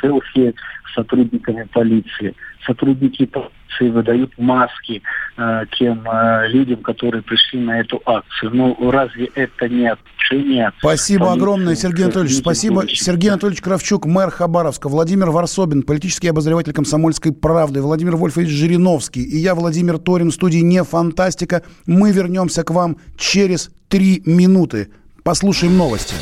селфи 0.00 0.54
с 0.88 0.94
сотрудниками 0.94 1.64
полиции. 1.72 2.34
Сотрудники 2.66 3.26
полиции 3.26 3.50
выдают 3.80 4.32
маски 4.38 5.02
э, 5.36 5.64
тем 5.78 6.06
э, 6.08 6.48
людям, 6.48 6.82
которые 6.82 7.22
пришли 7.22 7.60
на 7.60 7.80
эту 7.80 8.00
акцию. 8.04 8.50
Ну, 8.54 8.90
разве 8.90 9.30
это 9.34 9.68
не 9.68 9.86
отношение? 9.86 10.72
Спасибо 10.78 11.26
полиции, 11.26 11.38
огромное, 11.38 11.74
Сергей 11.74 12.04
Анатольевич. 12.04 12.36
Спасибо. 12.38 12.82
Будущего. 12.82 13.04
Сергей 13.04 13.30
Анатольевич 13.30 13.62
Кравчук, 13.62 14.06
мэр 14.06 14.30
Хабаровска, 14.30 14.88
Владимир 14.88 15.30
Варсобин, 15.30 15.82
политический 15.82 16.28
обозреватель 16.28 16.72
комсомольской 16.72 17.32
правды, 17.32 17.80
Владимир 17.80 18.16
Вольфович 18.16 18.48
Жириновский 18.48 19.22
и 19.22 19.38
я, 19.38 19.54
Владимир 19.54 19.98
Торин, 19.98 20.30
в 20.30 20.34
студии 20.34 20.58
«Не 20.58 20.84
фантастика». 20.84 21.62
Мы 21.86 22.12
вернемся 22.12 22.64
к 22.64 22.70
вам 22.70 22.96
через 23.16 23.70
три 23.88 24.22
минуты. 24.26 24.90
Послушаем 25.22 25.76
новости. 25.76 26.14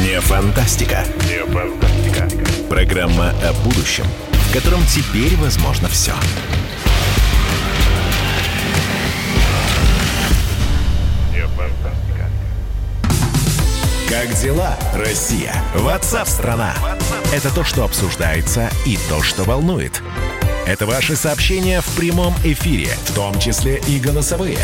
Не 0.00 0.18
фантастика. 0.20 1.04
Не 1.28 1.44
фантастика. 1.52 2.28
Программа 2.70 3.34
о 3.42 3.52
будущем, 3.64 4.04
в 4.32 4.52
котором 4.54 4.80
теперь 4.86 5.36
возможно 5.36 5.88
все. 5.88 6.12
Не 11.32 11.46
фантастика. 11.48 12.30
Как 14.08 14.34
дела, 14.40 14.74
Россия? 14.94 15.54
Ватсап-страна! 15.74 16.74
Это 17.34 17.54
то, 17.54 17.62
что 17.62 17.84
обсуждается 17.84 18.70
и 18.86 18.98
то, 19.10 19.22
что 19.22 19.44
волнует. 19.44 20.02
Это 20.66 20.86
ваши 20.86 21.16
сообщения 21.16 21.80
в 21.80 21.96
прямом 21.96 22.34
эфире, 22.44 22.88
в 23.06 23.14
том 23.14 23.38
числе 23.40 23.80
и 23.88 23.98
голосовые. 23.98 24.58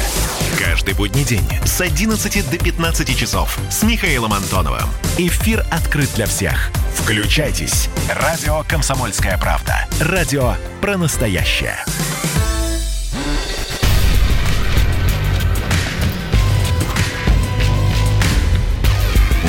Каждый 0.59 0.94
будний 0.94 1.24
день 1.24 1.48
с 1.64 1.80
11 1.80 2.50
до 2.50 2.59
15 2.59 3.18
часов 3.18 3.59
с 3.70 3.82
Михаилом 3.82 4.32
Антоновым. 4.32 4.88
Эфир 5.18 5.64
открыт 5.70 6.09
для 6.14 6.26
всех. 6.26 6.70
Включайтесь. 6.94 7.88
Радио 8.14 8.62
«Комсомольская 8.68 9.38
правда». 9.38 9.88
Радио 10.00 10.54
про 10.80 10.96
настоящее. 10.96 11.76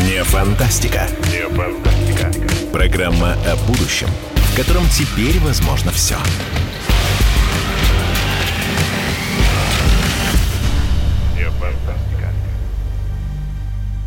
Не 0.06 0.24
фантастика. 0.24 1.08
Не 1.32 1.48
фантастика. 1.50 2.32
Программа 2.72 3.34
о 3.46 3.56
будущем– 3.68 4.10
котором 4.58 4.86
теперь 4.90 5.40
возможно 5.40 5.92
все. 5.92 6.16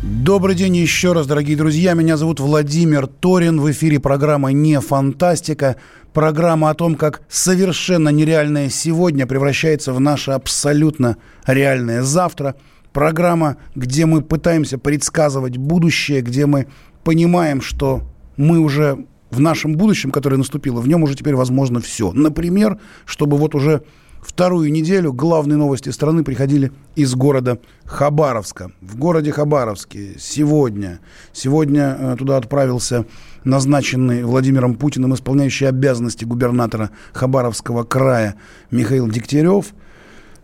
Добрый 0.03 0.55
день 0.55 0.75
еще 0.75 1.13
раз, 1.13 1.25
дорогие 1.25 1.55
друзья. 1.55 1.93
Меня 1.93 2.17
зовут 2.17 2.41
Владимир 2.41 3.07
Торин. 3.07 3.61
В 3.61 3.71
эфире 3.71 4.01
программа 4.01 4.51
«Не 4.51 4.81
фантастика». 4.81 5.77
Программа 6.11 6.69
о 6.69 6.73
том, 6.73 6.95
как 6.95 7.21
совершенно 7.29 8.09
нереальное 8.09 8.67
сегодня 8.67 9.25
превращается 9.25 9.93
в 9.93 10.01
наше 10.01 10.31
абсолютно 10.31 11.15
реальное 11.47 12.01
завтра. 12.01 12.55
Программа, 12.91 13.55
где 13.73 14.05
мы 14.05 14.21
пытаемся 14.21 14.77
предсказывать 14.77 15.55
будущее, 15.55 16.21
где 16.21 16.45
мы 16.45 16.67
понимаем, 17.05 17.61
что 17.61 18.03
мы 18.35 18.59
уже 18.59 19.05
в 19.31 19.39
нашем 19.39 19.75
будущем, 19.75 20.11
которое 20.11 20.37
наступило, 20.37 20.81
в 20.81 20.87
нем 20.87 21.03
уже 21.03 21.15
теперь 21.15 21.35
возможно 21.35 21.79
все. 21.79 22.11
Например, 22.11 22.77
чтобы 23.05 23.37
вот 23.37 23.55
уже 23.55 23.81
вторую 24.21 24.71
неделю 24.71 25.13
главные 25.13 25.57
новости 25.57 25.89
страны 25.89 26.23
приходили 26.23 26.71
из 26.95 27.15
города 27.15 27.59
Хабаровска. 27.85 28.71
В 28.81 28.97
городе 28.97 29.31
Хабаровске 29.31 30.15
сегодня, 30.19 30.99
сегодня 31.33 31.97
э, 31.97 32.15
туда 32.17 32.37
отправился 32.37 33.05
назначенный 33.43 34.23
Владимиром 34.23 34.75
Путиным 34.75 35.15
исполняющий 35.15 35.65
обязанности 35.65 36.25
губернатора 36.25 36.91
Хабаровского 37.13 37.83
края 37.83 38.35
Михаил 38.69 39.07
Дегтярев. 39.07 39.73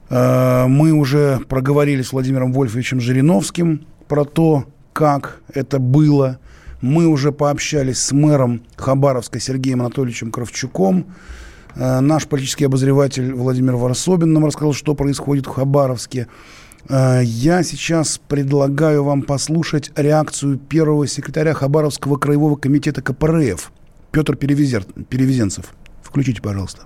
Э, 0.09 0.65
мы 0.67 0.93
уже 0.93 1.39
проговорили 1.47 2.01
с 2.01 2.13
Владимиром 2.13 2.53
Вольфовичем 2.53 2.99
Жириновским 2.99 3.85
про 4.07 4.23
то, 4.23 4.65
как 4.93 5.41
это 5.53 5.77
было. 5.77 6.39
Мы 6.81 7.07
уже 7.07 7.31
пообщались 7.31 7.99
с 7.99 8.11
мэром 8.11 8.61
Хабаровска 8.75 9.39
Сергеем 9.39 9.81
Анатольевичем 9.81 10.31
Кравчуком. 10.31 11.05
Э, 11.75 12.01
наш 12.01 12.27
политический 12.27 12.65
обозреватель 12.65 13.33
Владимир 13.33 13.75
Варсобин 13.75 14.31
нам 14.31 14.45
рассказал, 14.45 14.73
что 14.73 14.93
происходит 14.93 15.47
в 15.47 15.49
Хабаровске. 15.49 16.27
Э, 16.87 17.21
я 17.23 17.63
сейчас 17.63 18.19
предлагаю 18.19 19.03
вам 19.03 19.23
послушать 19.23 19.91
реакцию 19.95 20.59
первого 20.59 21.07
секретаря 21.07 21.53
Хабаровского 21.53 22.17
краевого 22.17 22.57
комитета 22.57 23.01
КПРФ 23.01 23.71
Петр 24.11 24.35
Перевезер, 24.35 24.83
Перевезенцев. 25.09 25.73
Включите, 26.03 26.41
пожалуйста. 26.43 26.83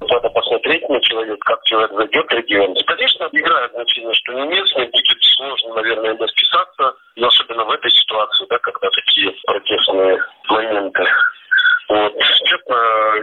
Надо 0.00 0.28
посмотреть 0.28 0.86
на 0.90 1.00
человека, 1.00 1.38
как 1.40 1.64
человек 1.64 1.90
зайдет 1.96 2.26
в 2.26 2.30
регион. 2.32 2.74
Конечно, 2.86 3.28
играет 3.32 3.72
значение, 3.72 4.12
что 4.12 4.32
не 4.34 4.46
местный, 4.46 4.86
будет 4.86 5.18
сложно, 5.36 5.74
наверное, 5.74 6.16
расписаться, 6.16 6.94
но 7.16 7.26
особенно 7.28 7.64
в 7.64 7.70
этой 7.70 7.90
ситуации, 7.90 8.05
такие 9.46 9.76
протестные 9.76 10.18
моменты. 10.48 11.04
Вот. 11.88 12.20
Честно, 12.44 12.76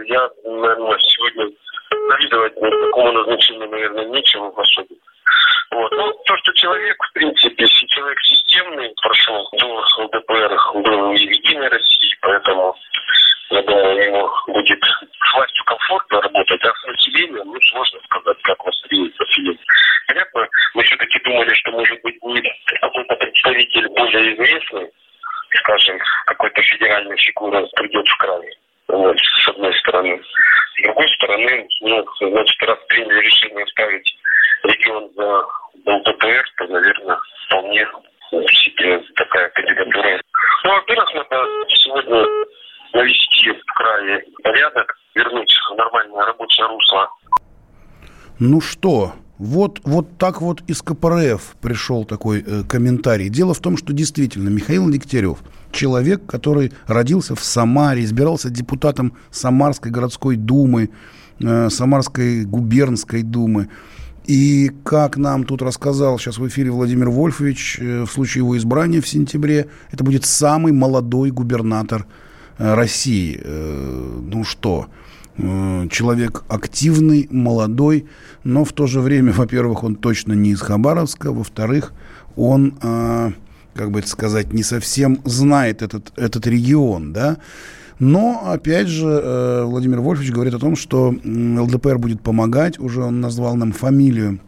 я, 0.06 0.28
наверное, 0.44 0.98
сегодня 0.98 1.50
завидовать 1.90 2.54
такому 2.54 3.12
назначению, 3.12 3.68
наверное, 3.68 4.06
нечего 4.06 4.52
особенно. 4.56 4.98
Вот. 5.70 5.92
Ну, 5.92 6.12
то, 6.24 6.36
что 6.38 6.52
человек, 6.54 6.96
в 7.02 7.12
принципе, 7.12 7.64
если 7.64 7.86
человек 7.86 8.20
системный, 8.22 8.94
прошел 9.02 9.48
до 9.52 9.84
ЛДПР, 9.98 10.58
был 10.74 11.12
и 11.12 11.26
в 11.26 11.30
Единой 11.30 11.68
России, 11.68 12.16
поэтому, 12.20 12.76
я 13.50 13.62
думаю, 13.62 14.04
ему 14.04 14.30
будет 14.48 14.82
с 14.84 15.34
властью 15.34 15.64
комфортно 15.64 16.20
работать, 16.22 16.64
а 16.64 16.74
с 16.74 16.86
населением, 16.86 17.46
ну, 17.46 17.60
сложно 17.60 18.00
сказать, 18.04 18.38
как 18.42 18.64
воспримет 18.64 19.18
население. 19.18 19.64
Понятно, 20.06 20.48
мы 20.74 20.82
все-таки 20.84 21.18
думали, 21.20 21.54
что, 21.54 21.70
может 21.72 22.00
быть, 22.02 22.22
не 22.22 22.42
какой-то 22.80 23.16
представитель 23.16 23.88
более 23.88 24.34
известный, 24.34 24.90
скажем, 25.64 25.98
какой-то 26.26 26.62
федеральной 26.62 27.16
фигуры 27.16 27.66
придет 27.76 28.06
в 28.06 28.16
край. 28.18 28.58
Вот, 28.88 29.18
с 29.18 29.48
одной 29.48 29.74
стороны. 29.78 30.22
С 30.22 30.82
другой 30.82 31.08
стороны, 31.10 31.68
ну, 31.80 32.04
значит, 32.20 32.62
раз 32.62 32.78
приняли 32.88 33.20
решение 33.20 33.66
ставить 33.68 34.16
регион 34.64 35.10
за 35.14 35.46
ЛДПР, 35.86 36.44
то, 36.56 36.66
наверное, 36.66 37.18
вполне 37.46 37.86
себе 38.30 39.02
такая 39.14 39.48
кандидатура. 39.50 40.20
Ну, 40.64 40.70
во-первых, 40.70 41.14
надо 41.14 41.46
сегодня 41.68 42.26
навести 42.92 43.52
в 43.52 43.64
крае 43.74 44.24
порядок, 44.42 44.96
вернуть 45.14 45.54
нормальное 45.76 46.26
рабочее 46.26 46.66
русло. 46.66 47.08
Ну 48.46 48.60
что, 48.60 49.14
вот, 49.38 49.80
вот 49.84 50.18
так 50.18 50.42
вот 50.42 50.62
из 50.66 50.82
КПРФ 50.82 51.56
пришел 51.62 52.04
такой 52.04 52.44
э, 52.46 52.62
комментарий. 52.68 53.30
Дело 53.30 53.54
в 53.54 53.60
том, 53.60 53.78
что 53.78 53.94
действительно 53.94 54.50
Михаил 54.50 54.90
Дегтярев, 54.90 55.38
человек, 55.72 56.26
который 56.26 56.70
родился 56.86 57.34
в 57.34 57.42
Самаре, 57.42 58.04
избирался 58.04 58.50
депутатом 58.50 59.14
Самарской 59.30 59.90
городской 59.90 60.36
думы, 60.36 60.90
э, 61.40 61.70
Самарской 61.70 62.44
губернской 62.44 63.22
думы. 63.22 63.70
И 64.26 64.70
как 64.84 65.16
нам 65.16 65.44
тут 65.44 65.62
рассказал 65.62 66.18
сейчас 66.18 66.36
в 66.36 66.46
эфире 66.46 66.70
Владимир 66.70 67.08
Вольфович, 67.08 67.78
э, 67.80 68.02
в 68.02 68.10
случае 68.10 68.42
его 68.42 68.58
избрания 68.58 69.00
в 69.00 69.08
сентябре, 69.08 69.68
это 69.90 70.04
будет 70.04 70.26
самый 70.26 70.72
молодой 70.72 71.30
губернатор 71.30 72.06
э, 72.58 72.74
России. 72.74 73.40
Э, 73.42 74.20
ну 74.22 74.44
что, 74.44 74.88
человек 75.36 76.44
активный, 76.48 77.28
молодой, 77.30 78.06
но 78.44 78.64
в 78.64 78.72
то 78.72 78.86
же 78.86 79.00
время, 79.00 79.32
во-первых, 79.36 79.82
он 79.84 79.96
точно 79.96 80.32
не 80.32 80.50
из 80.50 80.60
Хабаровска, 80.60 81.32
во-вторых, 81.32 81.92
он, 82.36 82.74
э, 82.82 83.32
как 83.74 83.90
бы 83.90 84.00
это 84.00 84.08
сказать, 84.08 84.52
не 84.52 84.62
совсем 84.62 85.20
знает 85.24 85.82
этот, 85.82 86.12
этот 86.16 86.46
регион, 86.46 87.12
да. 87.12 87.38
Но, 87.98 88.42
опять 88.46 88.88
же, 88.88 89.06
э, 89.06 89.64
Владимир 89.64 90.00
Вольфович 90.00 90.32
говорит 90.32 90.54
о 90.54 90.58
том, 90.58 90.76
что 90.76 91.14
ЛДПР 91.24 91.98
будет 91.98 92.20
помогать, 92.22 92.78
уже 92.78 93.02
он 93.02 93.20
назвал 93.20 93.54
нам 93.54 93.72
фамилию 93.72 94.40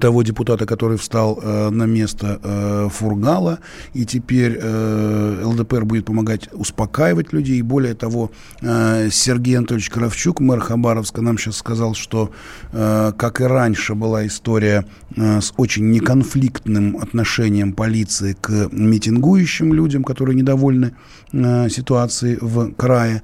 того 0.00 0.22
депутата, 0.22 0.66
который 0.66 0.96
встал 0.96 1.38
э, 1.42 1.70
на 1.70 1.84
место 1.84 2.40
э, 2.42 2.88
Фургала, 2.90 3.58
и 3.94 4.04
теперь 4.04 4.58
э, 4.60 5.42
ЛДПР 5.44 5.84
будет 5.84 6.04
помогать 6.04 6.48
успокаивать 6.52 7.32
людей. 7.32 7.58
И 7.58 7.62
более 7.62 7.94
того, 7.94 8.30
э, 8.60 9.08
Сергей 9.10 9.58
Анатольевич 9.58 9.90
Кравчук, 9.90 10.40
мэр 10.40 10.60
Хабаровска, 10.60 11.22
нам 11.22 11.38
сейчас 11.38 11.56
сказал, 11.56 11.94
что, 11.94 12.30
э, 12.72 13.12
как 13.16 13.40
и 13.40 13.44
раньше 13.44 13.94
была 13.94 14.26
история 14.26 14.86
э, 15.16 15.40
с 15.40 15.52
очень 15.56 15.90
неконфликтным 15.90 16.98
отношением 16.98 17.72
полиции 17.72 18.36
к 18.40 18.68
митингующим 18.72 19.72
людям, 19.74 20.04
которые 20.04 20.36
недовольны 20.36 20.94
э, 21.32 21.68
ситуацией 21.68 22.38
в 22.40 22.72
крае, 22.72 23.22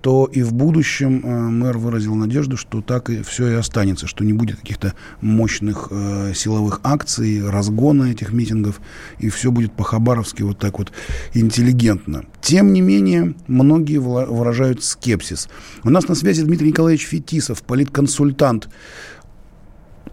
то 0.00 0.24
и 0.32 0.42
в 0.42 0.52
будущем 0.52 1.20
э, 1.24 1.50
мэр 1.50 1.78
выразил 1.78 2.14
надежду, 2.14 2.56
что 2.56 2.80
так 2.80 3.10
и 3.10 3.22
все 3.22 3.48
и 3.48 3.54
останется, 3.54 4.06
что 4.06 4.24
не 4.24 4.32
будет 4.32 4.60
каких-то 4.60 4.94
мощных 5.20 5.88
э, 5.90 6.32
силовых 6.34 6.80
акций, 6.82 7.48
разгона 7.48 8.04
этих 8.04 8.32
митингов, 8.32 8.80
и 9.18 9.28
все 9.28 9.50
будет 9.50 9.72
по-хабаровски 9.72 10.42
вот 10.42 10.58
так 10.58 10.78
вот 10.78 10.92
интеллигентно. 11.34 12.24
Тем 12.40 12.72
не 12.72 12.80
менее, 12.80 13.34
многие 13.46 13.98
выражают 13.98 14.82
скепсис. 14.82 15.48
У 15.84 15.90
нас 15.90 16.08
на 16.08 16.14
связи 16.14 16.42
Дмитрий 16.42 16.68
Николаевич 16.68 17.06
Фетисов, 17.06 17.62
политконсультант. 17.62 18.68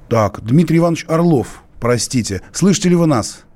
Так, 0.10 0.44
Дмитрий 0.44 0.78
Иванович 0.78 1.06
Орлов, 1.08 1.64
простите. 1.80 2.42
Слышите 2.52 2.90
ли 2.90 2.96
вы 2.96 3.08
нас? 3.08 3.47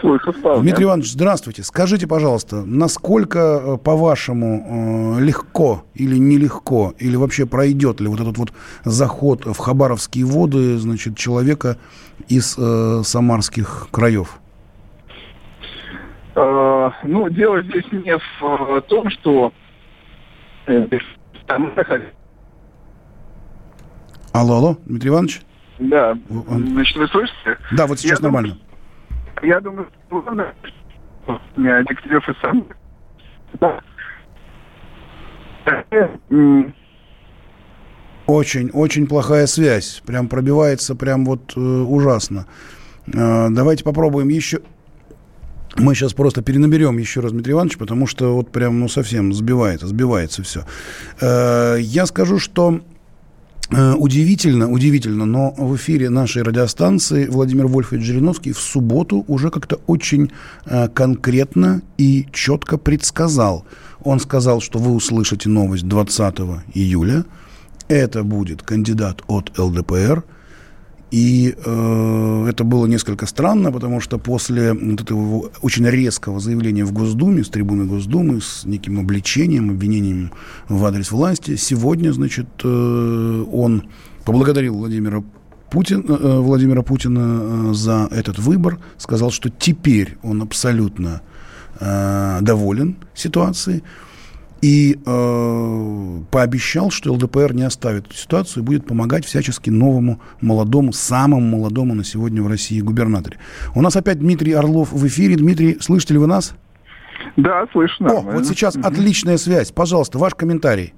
Слышу 0.00 0.32
вполне. 0.32 0.62
Дмитрий 0.62 0.84
Иванович, 0.84 1.12
здравствуйте. 1.12 1.62
Скажите, 1.62 2.06
пожалуйста, 2.06 2.62
насколько, 2.64 3.38
э, 3.38 3.76
по-вашему, 3.76 5.18
э, 5.18 5.20
легко 5.22 5.84
или 5.94 6.16
нелегко, 6.16 6.94
или 6.98 7.16
вообще 7.16 7.44
пройдет 7.44 8.00
ли 8.00 8.08
вот 8.08 8.18
этот 8.18 8.38
вот 8.38 8.52
заход 8.84 9.44
в 9.44 9.58
Хабаровские 9.58 10.24
воды, 10.24 10.78
значит, 10.78 11.18
человека 11.18 11.76
из 12.28 12.56
э, 12.56 13.02
самарских 13.04 13.88
краев? 13.90 14.38
Э, 16.34 16.90
ну, 17.02 17.28
дело 17.28 17.62
здесь 17.62 17.84
не 17.92 18.16
в 18.16 18.80
том, 18.88 19.10
что... 19.10 19.52
Алло, 24.32 24.56
алло, 24.56 24.76
Дмитрий 24.86 25.10
Иванович? 25.10 25.42
Да, 25.78 26.16
значит, 26.48 26.96
вы 26.96 27.06
слышите? 27.08 27.58
Да, 27.72 27.86
вот 27.86 27.98
сейчас 27.98 28.20
Я 28.20 28.22
нормально. 28.22 28.54
Думаю, 28.54 28.64
я 29.42 29.60
думаю, 29.60 29.88
главное, 30.10 30.54
меня 31.56 31.82
Дегтярев 31.82 32.28
и 32.28 32.32
сам. 32.40 32.66
Да. 33.60 33.80
Очень, 38.26 38.70
очень 38.70 39.06
плохая 39.06 39.46
связь. 39.46 40.02
Прям 40.06 40.28
пробивается 40.28 40.94
прям 40.94 41.24
вот 41.24 41.52
э, 41.56 41.60
ужасно. 41.60 42.46
Э, 43.06 43.48
давайте 43.50 43.84
попробуем 43.84 44.28
еще. 44.28 44.60
Мы 45.76 45.94
сейчас 45.94 46.14
просто 46.14 46.42
перенаберем 46.42 46.98
еще 46.98 47.20
раз 47.20 47.32
Дмитрий 47.32 47.52
Иванович, 47.52 47.78
потому 47.78 48.06
что 48.06 48.34
вот 48.34 48.50
прям, 48.50 48.80
ну, 48.80 48.88
совсем 48.88 49.32
сбивается, 49.32 49.86
сбивается 49.86 50.42
все. 50.42 50.64
Э, 51.20 51.76
я 51.78 52.06
скажу, 52.06 52.38
что 52.38 52.80
Э, 52.80 52.93
удивительно, 53.70 54.70
удивительно, 54.70 55.24
но 55.24 55.52
в 55.52 55.74
эфире 55.76 56.10
нашей 56.10 56.42
радиостанции 56.42 57.26
Владимир 57.26 57.66
Вольфович 57.66 58.04
Жириновский 58.04 58.52
в 58.52 58.58
субботу 58.58 59.24
уже 59.26 59.50
как-то 59.50 59.80
очень 59.86 60.30
э, 60.66 60.88
конкретно 60.88 61.82
и 61.96 62.26
четко 62.32 62.76
предсказал. 62.76 63.64
Он 64.02 64.20
сказал, 64.20 64.60
что 64.60 64.78
вы 64.78 64.92
услышите 64.92 65.48
новость 65.48 65.88
20 65.88 66.34
июля. 66.74 67.24
Это 67.88 68.22
будет 68.22 68.62
кандидат 68.62 69.22
от 69.28 69.58
ЛДПР– 69.58 70.24
и 71.14 71.54
э, 71.56 72.46
это 72.48 72.64
было 72.64 72.86
несколько 72.86 73.26
странно, 73.26 73.70
потому 73.70 74.00
что 74.00 74.18
после 74.18 74.72
вот 74.72 75.00
этого 75.00 75.48
очень 75.62 75.86
резкого 75.86 76.40
заявления 76.40 76.84
в 76.84 76.92
Госдуме, 76.92 77.44
с 77.44 77.48
трибуны 77.48 77.84
Госдумы, 77.84 78.40
с 78.40 78.64
неким 78.64 78.98
обличением, 78.98 79.70
обвинением 79.70 80.32
в 80.68 80.84
адрес 80.84 81.12
власти, 81.12 81.54
сегодня, 81.54 82.12
значит, 82.12 82.48
э, 82.64 83.44
он 83.52 83.84
поблагодарил 84.24 84.74
Владимира 84.74 85.22
Путин, 85.70 86.04
э, 86.08 86.40
Владимира 86.40 86.82
Путина 86.82 87.70
э, 87.70 87.74
за 87.74 88.08
этот 88.10 88.40
выбор, 88.40 88.80
сказал, 88.98 89.30
что 89.30 89.50
теперь 89.50 90.18
он 90.24 90.42
абсолютно 90.42 91.22
э, 91.78 92.38
доволен 92.40 92.96
ситуацией 93.14 93.84
и 94.64 94.96
э, 95.04 96.20
пообещал, 96.30 96.90
что 96.90 97.12
ЛДПР 97.12 97.52
не 97.52 97.64
оставит 97.64 98.06
эту 98.06 98.14
ситуацию 98.14 98.62
и 98.62 98.66
будет 98.66 98.86
помогать 98.86 99.26
всячески 99.26 99.68
новому, 99.68 100.20
молодому, 100.40 100.94
самому 100.94 101.42
молодому 101.42 101.94
на 101.94 102.02
сегодня 102.02 102.42
в 102.42 102.48
России 102.48 102.80
губернаторе. 102.80 103.36
У 103.74 103.82
нас 103.82 103.94
опять 103.94 104.20
Дмитрий 104.20 104.54
Орлов 104.54 104.90
в 104.90 105.06
эфире. 105.06 105.36
Дмитрий, 105.36 105.76
слышите 105.80 106.14
ли 106.14 106.20
вы 106.20 106.28
нас? 106.28 106.56
Да, 107.36 107.66
слышно. 107.72 108.10
О, 108.10 108.20
вот 108.22 108.46
сейчас 108.46 108.74
отличная 108.76 109.36
связь. 109.36 109.70
Пожалуйста, 109.70 110.16
ваш 110.16 110.34
комментарий. 110.34 110.94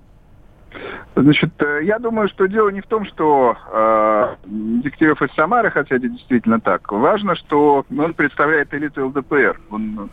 Значит, 1.17 1.51
э, 1.61 1.81
я 1.83 1.99
думаю, 1.99 2.29
что 2.29 2.47
дело 2.47 2.69
не 2.69 2.83
в 2.83 2.87
том, 2.87 3.05
что 3.05 3.57
э, 3.73 4.37
Дегтярев 4.47 5.21
из 5.23 5.35
Самары, 5.35 5.73
хотя 5.73 5.97
это 5.97 6.09
действительно 6.09 6.61
так. 6.61 6.93
Важно, 6.93 7.35
что 7.35 7.85
он 7.91 8.15
представляет 8.15 8.73
элиту 8.73 9.09
ЛДПР. 9.09 9.59
Он 9.71 10.09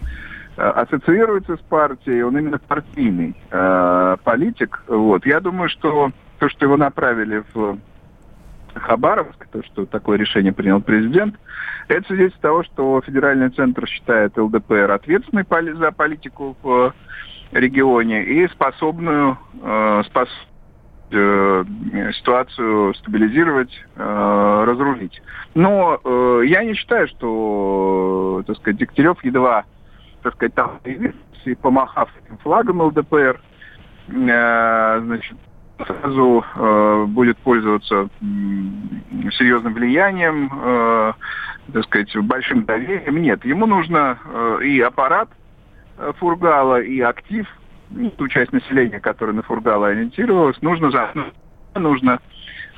ассоциируется 0.56 1.58
с 1.58 1.60
партией, 1.62 2.24
он 2.24 2.38
именно 2.38 2.60
партийный 2.60 3.36
э, 3.50 4.18
политик. 4.24 4.84
Вот. 4.88 5.26
Я 5.26 5.40
думаю, 5.40 5.70
что 5.70 6.12
то, 6.40 6.50
что 6.50 6.66
его 6.66 6.78
направили 6.78 7.44
в 7.54 7.78
Хабаровск, 8.76 9.48
то, 9.52 9.64
что 9.64 9.86
такое 9.86 10.18
решение 10.18 10.52
принял 10.52 10.82
президент, 10.82 11.36
это 11.88 12.08
свидетельство 12.08 12.42
того, 12.42 12.64
что 12.64 13.02
федеральный 13.02 13.50
центр 13.50 13.88
считает 13.88 14.38
ЛДПР 14.38 14.92
ответственной 14.92 15.46
за 15.76 15.92
политику 15.92 16.56
в 16.62 16.94
регионе 17.52 18.24
и 18.24 18.48
способную, 18.48 19.38
э, 19.62 20.04
спос, 20.06 20.30
э, 21.12 21.64
ситуацию 22.14 22.94
стабилизировать, 22.96 23.72
э, 23.96 24.64
разрулить. 24.66 25.22
Но 25.54 26.00
э, 26.04 26.42
я 26.46 26.64
не 26.64 26.74
считаю, 26.74 27.08
что, 27.08 28.44
так 28.48 28.58
сказать, 28.58 28.80
Дегтярев 28.80 29.24
едва, 29.24 29.66
так 30.24 30.34
сказать, 30.36 30.56
там 30.56 30.80
и 31.46 31.56
помахав 31.56 32.10
этим 32.24 32.38
флагом 32.40 32.82
ЛДПР, 32.82 33.40
э, 34.08 35.02
значит, 35.04 35.38
сразу 35.86 36.44
э, 36.56 37.06
будет 37.08 37.38
пользоваться 37.40 38.04
э, 38.04 38.08
серьезным 39.32 39.74
влиянием, 39.74 40.50
э, 40.54 41.14
так 41.74 41.84
сказать, 41.86 42.16
большим 42.18 42.64
доверием. 42.66 43.22
Нет, 43.22 43.44
ему 43.46 43.66
нужно 43.66 44.18
э, 44.26 44.60
и 44.64 44.80
аппарат 44.82 45.30
э, 45.98 46.14
Фургала, 46.18 46.82
и 46.82 47.00
актив, 47.02 47.48
и 47.92 48.10
ту 48.12 48.28
часть 48.28 48.54
населения, 48.54 49.00
которая 49.00 49.36
на 49.36 49.44
Фургала 49.44 49.88
ориентировалась, 49.88 50.62
нужно, 50.62 50.92
за, 50.92 51.12
нужно 51.76 52.20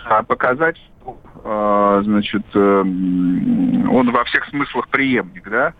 э, 0.09 0.23
показать, 0.23 0.77
что, 0.77 1.19
э, 1.43 2.01
значит, 2.03 2.45
э, 2.53 2.79
он 2.81 4.11
во 4.11 4.23
всех 4.25 4.45
смыслах 4.45 4.87
преемник, 4.89 5.47
да, 5.49 5.73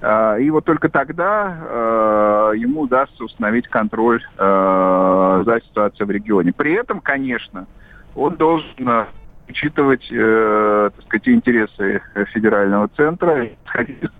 и 0.00 0.50
вот 0.50 0.64
только 0.64 0.88
тогда 0.88 1.56
э, 1.58 2.52
ему 2.56 2.82
удастся 2.82 3.24
установить 3.24 3.66
контроль 3.66 4.22
э, 4.36 5.42
за 5.44 5.60
ситуацией 5.60 6.06
в 6.06 6.10
регионе. 6.10 6.52
При 6.52 6.72
этом, 6.74 7.00
конечно, 7.00 7.66
он 8.14 8.36
должен 8.36 8.88
э, 8.88 9.06
учитывать, 9.48 10.06
так 10.08 11.04
сказать, 11.06 11.28
интересы 11.28 12.02
федерального 12.32 12.88
центра 12.88 13.46
исходить 13.46 14.02
из 14.02 14.10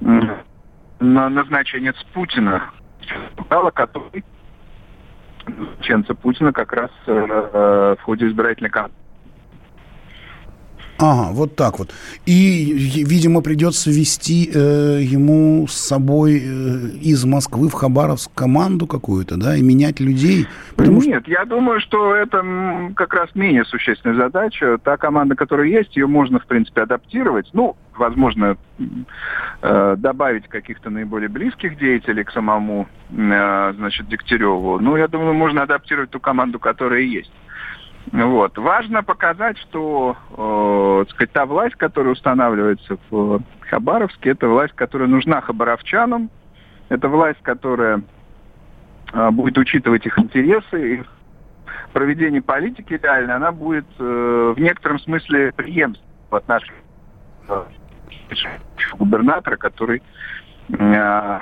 на 0.00 1.28
назначение 1.28 1.92
с 1.92 2.02
Путина, 2.12 2.70
который 3.74 4.24
назначенца 5.46 6.14
Путина 6.14 6.52
как 6.52 6.72
раз 6.72 6.90
в 7.06 7.98
ходе 8.02 8.26
избирательной 8.26 8.70
кампании 8.70 9.01
Ага, 11.02 11.30
вот 11.32 11.56
так 11.56 11.80
вот. 11.80 11.92
И, 12.26 13.04
видимо, 13.04 13.42
придется 13.42 13.90
вести 13.90 14.48
э, 14.54 15.00
ему 15.02 15.66
с 15.66 15.72
собой 15.72 16.36
э, 16.36 16.40
из 17.00 17.24
Москвы 17.24 17.68
в 17.68 17.72
Хабаровск 17.72 18.30
команду 18.36 18.86
какую-то, 18.86 19.36
да, 19.36 19.56
и 19.56 19.62
менять 19.62 19.98
людей. 19.98 20.46
Нет, 20.78 21.22
что... 21.22 21.30
я 21.32 21.44
думаю, 21.44 21.80
что 21.80 22.14
это 22.14 22.44
как 22.94 23.14
раз 23.14 23.30
менее 23.34 23.64
существенная 23.64 24.14
задача. 24.14 24.78
Та 24.78 24.96
команда, 24.96 25.34
которая 25.34 25.66
есть, 25.66 25.96
ее 25.96 26.06
можно, 26.06 26.38
в 26.38 26.46
принципе, 26.46 26.82
адаптировать. 26.82 27.50
Ну, 27.52 27.74
возможно, 27.96 28.56
э, 29.60 29.96
добавить 29.98 30.46
каких-то 30.46 30.88
наиболее 30.90 31.28
близких 31.28 31.78
деятелей 31.78 32.22
к 32.22 32.30
самому, 32.30 32.86
э, 33.10 33.72
значит, 33.76 34.06
Дегтяреву. 34.08 34.78
Ну, 34.78 34.96
я 34.96 35.08
думаю, 35.08 35.34
можно 35.34 35.62
адаптировать 35.62 36.10
ту 36.10 36.20
команду, 36.20 36.60
которая 36.60 37.00
есть. 37.00 37.32
Вот. 38.10 38.58
Важно 38.58 39.02
показать, 39.02 39.58
что 39.58 40.16
э, 40.36 41.10
сказать, 41.10 41.32
та 41.32 41.46
власть, 41.46 41.76
которая 41.76 42.12
устанавливается 42.12 42.98
в 43.10 43.40
Хабаровске, 43.60 44.30
это 44.30 44.48
власть, 44.48 44.74
которая 44.74 45.08
нужна 45.08 45.40
хабаровчанам, 45.40 46.30
это 46.88 47.08
власть, 47.08 47.40
которая 47.42 48.02
э, 49.12 49.30
будет 49.30 49.56
учитывать 49.56 50.04
их 50.04 50.18
интересы, 50.18 50.96
их 50.96 51.06
проведение 51.92 52.42
политики 52.42 52.98
реально, 53.00 53.36
она 53.36 53.52
будет 53.52 53.86
э, 53.98 54.54
в 54.56 54.60
некотором 54.60 54.98
смысле 54.98 55.52
преемственна 55.52 56.08
в 56.30 56.34
отношении 56.34 56.82
э, 57.48 57.64
губернатора, 58.98 59.56
который 59.56 60.02
э, 60.70 61.38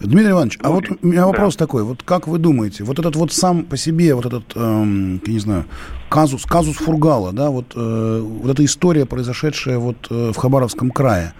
Дмитрий 0.00 0.30
Иванович, 0.30 0.58
а 0.62 0.70
вот 0.70 0.84
у 0.90 1.06
меня 1.06 1.26
вопрос 1.26 1.56
да. 1.56 1.64
такой. 1.64 1.82
Вот 1.82 2.02
как 2.02 2.28
вы 2.28 2.38
думаете, 2.38 2.84
вот 2.84 2.98
этот 2.98 3.16
вот 3.16 3.32
сам 3.32 3.64
по 3.64 3.76
себе, 3.76 4.14
вот 4.14 4.26
этот, 4.26 4.52
эм, 4.54 5.20
я 5.26 5.32
не 5.32 5.38
знаю, 5.38 5.64
казус, 6.08 6.44
казус 6.44 6.76
Фургала, 6.76 7.32
да, 7.32 7.50
вот, 7.50 7.72
э, 7.74 8.20
вот 8.22 8.50
эта 8.50 8.64
история, 8.64 9.06
произошедшая 9.06 9.78
вот 9.78 10.06
э, 10.10 10.32
в 10.34 10.36
Хабаровском 10.36 10.90
крае, 10.90 11.32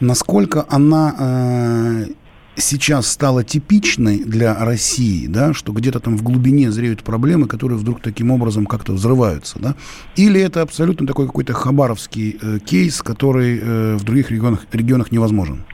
насколько 0.00 0.66
она 0.68 1.14
э, 1.18 2.06
сейчас 2.56 3.06
стала 3.06 3.44
типичной 3.44 4.24
для 4.24 4.54
России, 4.54 5.26
да, 5.26 5.54
что 5.54 5.72
где-то 5.72 6.00
там 6.00 6.16
в 6.16 6.22
глубине 6.22 6.70
зреют 6.70 7.02
проблемы, 7.02 7.46
которые 7.46 7.78
вдруг 7.78 8.00
таким 8.00 8.30
образом 8.30 8.66
как-то 8.66 8.92
взрываются, 8.92 9.58
да? 9.58 9.74
Или 10.16 10.40
это 10.40 10.62
абсолютно 10.62 11.06
такой 11.06 11.26
какой-то 11.26 11.52
хабаровский 11.54 12.38
э, 12.40 12.58
кейс, 12.58 13.02
который 13.02 13.58
э, 13.60 13.96
в 13.96 14.04
других 14.04 14.30
регионах, 14.30 14.66
регионах 14.72 15.12
невозможен? 15.12 15.64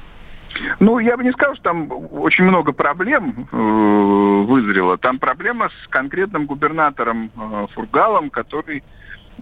Ну, 0.80 0.98
я 0.98 1.16
бы 1.16 1.24
не 1.24 1.32
сказал, 1.32 1.54
что 1.54 1.64
там 1.64 1.88
очень 2.12 2.44
много 2.44 2.72
проблем 2.72 3.48
э, 3.50 3.56
вызрело. 3.56 4.98
Там 4.98 5.18
проблема 5.18 5.68
с 5.68 5.88
конкретным 5.88 6.46
губернатором 6.46 7.30
э, 7.36 7.66
Фургалом, 7.74 8.30
который, 8.30 8.82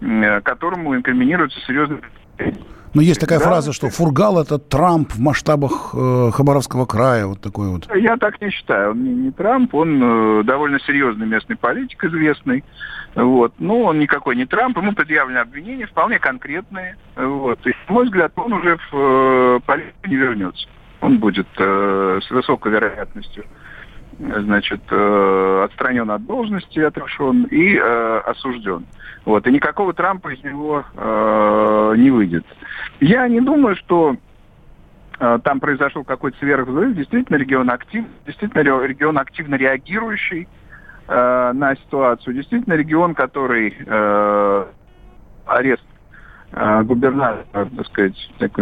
э, 0.00 0.40
которому 0.40 0.94
инкриминируется 0.94 1.61
серьезный 1.66 2.00
но 2.96 3.02
есть 3.02 3.20
такая 3.20 3.38
да. 3.40 3.44
фраза, 3.44 3.74
что 3.74 3.90
Фургал 3.90 4.40
это 4.40 4.59
Трамп 4.59 5.12
в 5.12 5.20
масштабах 5.20 5.90
э, 5.92 6.31
Хабаровского 6.33 6.87
края, 6.87 7.26
вот 7.26 7.42
такой 7.42 7.68
вот. 7.68 7.94
Я 7.94 8.16
так 8.16 8.40
не 8.40 8.48
считаю. 8.48 8.92
Он 8.92 9.05
не, 9.05 9.14
не 9.14 9.31
Трамп, 9.33 9.74
он 9.74 10.40
э, 10.40 10.42
довольно 10.44 10.81
серьезный 10.81 11.26
местный 11.26 11.57
политик, 11.57 12.02
известный. 12.05 12.64
Вот. 13.14 13.52
Но 13.59 13.83
он 13.83 13.98
никакой 13.98 14.35
не 14.35 14.46
Трамп, 14.46 14.79
ему 14.79 14.92
предъявлены 14.92 15.37
обвинения 15.37 15.87
вполне 15.87 16.18
конкретные. 16.18 16.96
Вот. 17.16 17.66
И, 17.66 17.74
на 17.87 17.92
мой 17.92 18.07
взгляд, 18.07 18.33
он 18.37 18.55
уже 18.55 18.79
в 18.90 18.94
э, 18.94 19.61
политику 19.66 20.09
не 20.09 20.16
вернется 20.16 20.66
он 21.06 21.18
будет 21.18 21.46
э, 21.56 22.20
с 22.20 22.30
высокой 22.30 22.72
вероятностью 22.72 23.44
значит, 24.18 24.80
э, 24.90 25.62
отстранен 25.64 26.10
от 26.10 26.26
должности, 26.26 26.80
отрешен 26.80 27.44
и 27.44 27.76
э, 27.76 28.18
осужден. 28.26 28.86
Вот. 29.24 29.46
И 29.46 29.52
никакого 29.52 29.92
Трампа 29.92 30.32
из 30.32 30.42
него 30.42 30.84
э, 30.94 31.94
не 31.98 32.10
выйдет. 32.10 32.44
Я 32.98 33.28
не 33.28 33.40
думаю, 33.40 33.76
что 33.76 34.16
э, 35.20 35.38
там 35.44 35.60
произошел 35.60 36.02
какой-то 36.02 36.38
сверхвзрыв. 36.38 36.96
Действительно, 36.96 37.36
регион 37.36 37.70
актив, 37.70 38.04
действительно 38.26 38.62
регион 38.84 39.18
активно 39.18 39.54
реагирующий 39.54 40.48
э, 41.06 41.52
на 41.52 41.76
ситуацию. 41.76 42.34
Действительно, 42.34 42.74
регион, 42.74 43.14
который 43.14 43.76
э, 43.78 44.64
арест 45.44 45.86
э, 46.52 46.82
губернатора, 46.82 47.68
так 47.76 47.86
сказать, 47.86 48.30
так, 48.38 48.58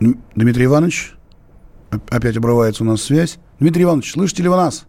Дмитрий 0.00 0.66
Иванович? 0.66 1.14
Опять 2.08 2.36
обрывается 2.36 2.84
у 2.84 2.86
нас 2.86 3.02
связь. 3.02 3.38
Дмитрий 3.58 3.84
Иванович, 3.84 4.12
слышите 4.12 4.42
ли 4.42 4.48
вы 4.48 4.56
нас? 4.56 4.86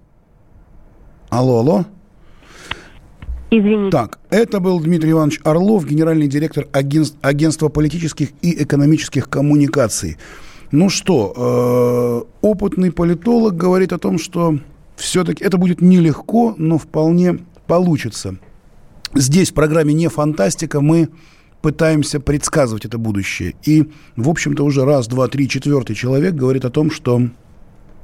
Алло, 1.29 1.59
алло. 1.59 1.85
Извините. 3.51 3.89
Так, 3.89 4.19
это 4.29 4.59
был 4.59 4.79
Дмитрий 4.79 5.11
Иванович 5.11 5.39
Орлов, 5.43 5.85
генеральный 5.85 6.27
директор 6.27 6.67
агентств, 6.71 7.17
агентства 7.21 7.69
политических 7.69 8.29
и 8.41 8.63
экономических 8.63 9.27
коммуникаций. 9.27 10.17
Ну 10.71 10.89
что, 10.89 11.33
э, 11.35 12.45
опытный 12.45 12.91
политолог 12.91 13.55
говорит 13.55 13.91
о 13.91 13.97
том, 13.97 14.19
что 14.19 14.59
все-таки 14.95 15.43
это 15.43 15.57
будет 15.57 15.81
нелегко, 15.81 16.53
но 16.57 16.77
вполне 16.77 17.39
получится. 17.65 18.37
Здесь 19.15 19.49
в 19.49 19.55
программе 19.55 19.95
«Не 19.95 20.09
фантастика» 20.09 20.79
мы 20.81 21.09
пытаемся 21.61 22.19
предсказывать 22.19 22.85
это 22.85 22.97
будущее. 22.97 23.55
И, 23.63 23.89
в 24.15 24.29
общем-то, 24.29 24.63
уже 24.63 24.85
раз, 24.85 25.07
два, 25.07 25.27
три, 25.27 25.47
четвертый 25.47 25.95
человек 25.95 26.33
говорит 26.35 26.65
о 26.65 26.69
том, 26.69 26.91
что 26.91 27.21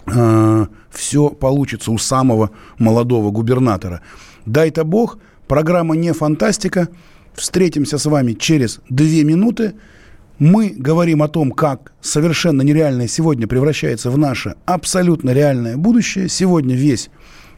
э, 0.08 0.66
все 0.92 1.30
получится 1.30 1.92
у 1.92 1.98
самого 1.98 2.52
молодого 2.78 3.32
губернатора. 3.32 4.02
Дай-то 4.46 4.84
бог, 4.84 5.18
программа 5.48 5.96
не 5.96 6.14
фантастика. 6.14 6.90
Встретимся 7.34 7.98
с 7.98 8.06
вами 8.06 8.34
через 8.34 8.80
две 8.90 9.24
минуты. 9.24 9.74
Мы 10.40 10.74
говорим 10.76 11.24
о 11.24 11.28
том, 11.28 11.52
как 11.52 11.94
совершенно 12.02 12.62
нереальное 12.62 13.08
сегодня 13.08 13.48
превращается 13.48 14.10
в 14.10 14.18
наше 14.18 14.56
абсолютно 14.66 15.32
реальное 15.32 15.78
будущее. 15.78 16.28
Сегодня 16.30 16.76
весь 16.76 17.10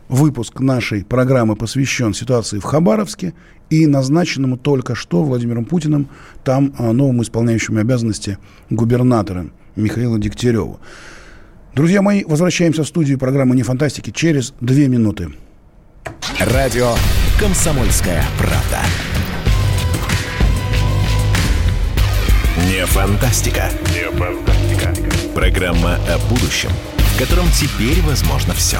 выпуск 0.10 0.60
нашей 0.60 1.04
программы 1.04 1.56
посвящен 1.56 2.14
ситуации 2.14 2.60
в 2.60 2.64
Хабаровске 2.64 3.34
и 3.70 3.88
назначенному 3.88 4.58
только 4.58 4.96
что 4.96 5.24
Владимиром 5.24 5.66
Путиным 5.66 6.10
там 6.44 6.74
а, 6.78 6.94
новому 6.94 7.24
исполняющему 7.24 7.80
обязанности 7.80 8.38
губернатора 8.70 9.48
Михаилу 9.76 10.18
Дегтяреву. 10.18 10.80
Друзья 11.76 12.02
мои, 12.02 12.24
возвращаемся 12.24 12.84
в 12.84 12.88
студию 12.88 13.20
программы 13.20 13.56
«Не 13.56 13.64
фантастики» 13.64 14.10
через 14.10 14.54
две 14.62 14.88
минуты. 14.88 15.30
Радио 16.40 16.94
«Комсомольская 17.40 18.24
правда». 18.38 18.82
Не 22.66 22.86
фантастика. 22.88 23.70
Не 23.94 24.10
фантастика. 24.18 24.94
Программа 25.36 25.96
о 25.96 26.18
будущем, 26.30 26.70
в 26.98 27.20
котором 27.20 27.46
теперь 27.52 28.02
возможно 28.02 28.54
все. 28.54 28.80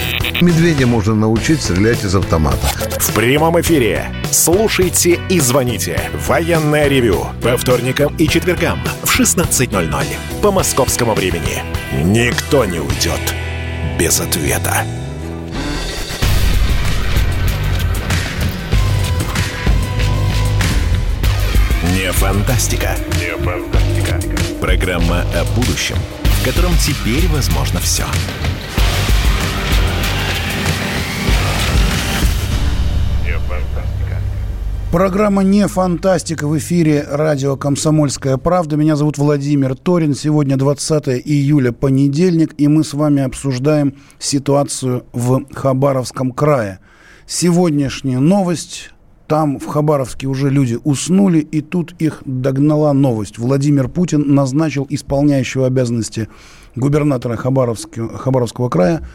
Медведя 0.39 0.87
можно 0.87 1.13
научить 1.15 1.61
стрелять 1.61 2.03
из 2.03 2.15
автомата. 2.15 2.67
В 2.99 3.13
прямом 3.13 3.59
эфире. 3.61 4.05
Слушайте 4.31 5.19
и 5.29 5.39
звоните. 5.39 5.99
Военное 6.27 6.87
ревю. 6.87 7.25
По 7.41 7.57
вторникам 7.57 8.15
и 8.15 8.27
четвергам 8.27 8.79
в 9.03 9.19
16.00. 9.19 10.05
По 10.41 10.51
московскому 10.51 11.13
времени. 11.13 11.63
Никто 12.03 12.65
не 12.65 12.79
уйдет 12.79 13.19
без 13.99 14.19
ответа. 14.19 14.85
Не 21.93 22.11
фантастика. 22.13 22.95
Не 23.19 23.35
фантастика. 23.43 24.19
Программа 24.59 25.21
о 25.35 25.43
будущем, 25.55 25.97
в 26.23 26.45
котором 26.45 26.71
теперь 26.77 27.27
возможно 27.27 27.79
все. 27.79 28.05
Программа 34.91 35.41
«Не 35.41 35.69
фантастика» 35.69 36.49
в 36.49 36.57
эфире 36.57 37.07
радио 37.09 37.55
«Комсомольская 37.55 38.35
правда». 38.35 38.75
Меня 38.75 38.97
зовут 38.97 39.17
Владимир 39.17 39.73
Торин. 39.73 40.13
Сегодня 40.13 40.57
20 40.57 41.07
июля, 41.23 41.71
понедельник, 41.71 42.53
и 42.57 42.67
мы 42.67 42.83
с 42.83 42.93
вами 42.93 43.21
обсуждаем 43.21 43.93
ситуацию 44.19 45.05
в 45.13 45.45
Хабаровском 45.53 46.33
крае. 46.33 46.79
Сегодняшняя 47.25 48.19
новость. 48.19 48.91
Там, 49.27 49.59
в 49.59 49.65
Хабаровске, 49.67 50.27
уже 50.27 50.49
люди 50.49 50.77
уснули, 50.83 51.39
и 51.39 51.61
тут 51.61 51.95
их 51.99 52.21
догнала 52.25 52.91
новость. 52.91 53.37
Владимир 53.37 53.87
Путин 53.87 54.35
назначил 54.35 54.85
исполняющего 54.89 55.67
обязанности 55.67 56.27
губернатора 56.75 57.37
Хабаровского, 57.37 58.67
края 58.67 59.07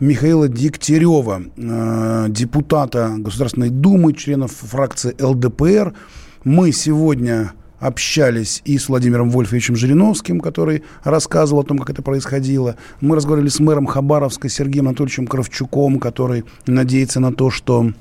Михаила 0.00 0.48
Дегтярева, 0.48 1.42
э, 1.56 2.26
депутата 2.28 3.14
Государственной 3.18 3.70
Думы, 3.70 4.12
членов 4.12 4.52
фракции 4.52 5.14
ЛДПР. 5.20 5.94
Мы 6.42 6.72
сегодня 6.72 7.52
общались 7.78 8.62
и 8.64 8.78
с 8.78 8.88
Владимиром 8.88 9.30
Вольфовичем 9.30 9.76
Жириновским, 9.76 10.40
который 10.40 10.82
рассказывал 11.04 11.60
о 11.60 11.64
том, 11.64 11.78
как 11.78 11.90
это 11.90 12.02
происходило. 12.02 12.76
Мы 13.00 13.14
разговаривали 13.14 13.50
с 13.50 13.60
мэром 13.60 13.86
Хабаровска 13.86 14.48
Сергеем 14.48 14.88
Анатольевичем 14.88 15.26
Кравчуком, 15.26 16.00
который 16.00 16.44
надеется 16.66 17.20
на 17.20 17.32
то, 17.32 17.50
что 17.50 17.92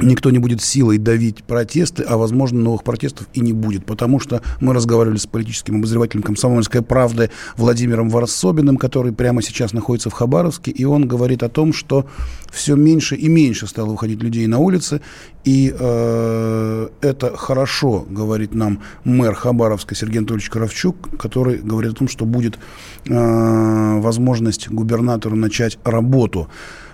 никто 0.00 0.30
не 0.30 0.38
будет 0.38 0.62
силой 0.62 0.98
давить 0.98 1.44
протесты, 1.44 2.02
а, 2.02 2.16
возможно, 2.16 2.60
новых 2.60 2.84
протестов 2.84 3.26
и 3.34 3.40
не 3.40 3.52
будет, 3.52 3.84
потому 3.84 4.20
что 4.20 4.42
мы 4.60 4.74
разговаривали 4.74 5.18
с 5.18 5.26
политическим 5.26 5.76
обозревателем 5.76 6.22
«Комсомольской 6.22 6.82
правды» 6.82 7.30
Владимиром 7.56 8.08
Варсобиным, 8.08 8.76
который 8.76 9.12
прямо 9.12 9.42
сейчас 9.42 9.72
находится 9.72 10.10
в 10.10 10.12
Хабаровске, 10.12 10.70
и 10.70 10.84
он 10.84 11.06
говорит 11.08 11.42
о 11.42 11.48
том, 11.48 11.72
что 11.72 12.06
все 12.50 12.76
меньше 12.76 13.16
и 13.16 13.28
меньше 13.28 13.66
стало 13.66 13.90
выходить 13.90 14.22
людей 14.22 14.46
на 14.46 14.58
улицы, 14.58 15.00
и 15.44 15.74
э, 15.78 16.88
это 17.00 17.36
хорошо, 17.36 18.06
говорит 18.08 18.54
нам 18.54 18.80
мэр 19.04 19.34
Хабаровска 19.34 19.94
Сергей 19.94 20.18
Анатольевич 20.18 20.50
Кравчук, 20.50 21.18
который 21.18 21.58
говорит 21.58 21.92
о 21.92 21.96
том, 21.96 22.08
что 22.08 22.24
будет 22.24 22.58
э, 23.06 23.98
возможность 24.00 24.68
губернатору 24.68 25.36
начать 25.36 25.78
работу. 25.84 26.48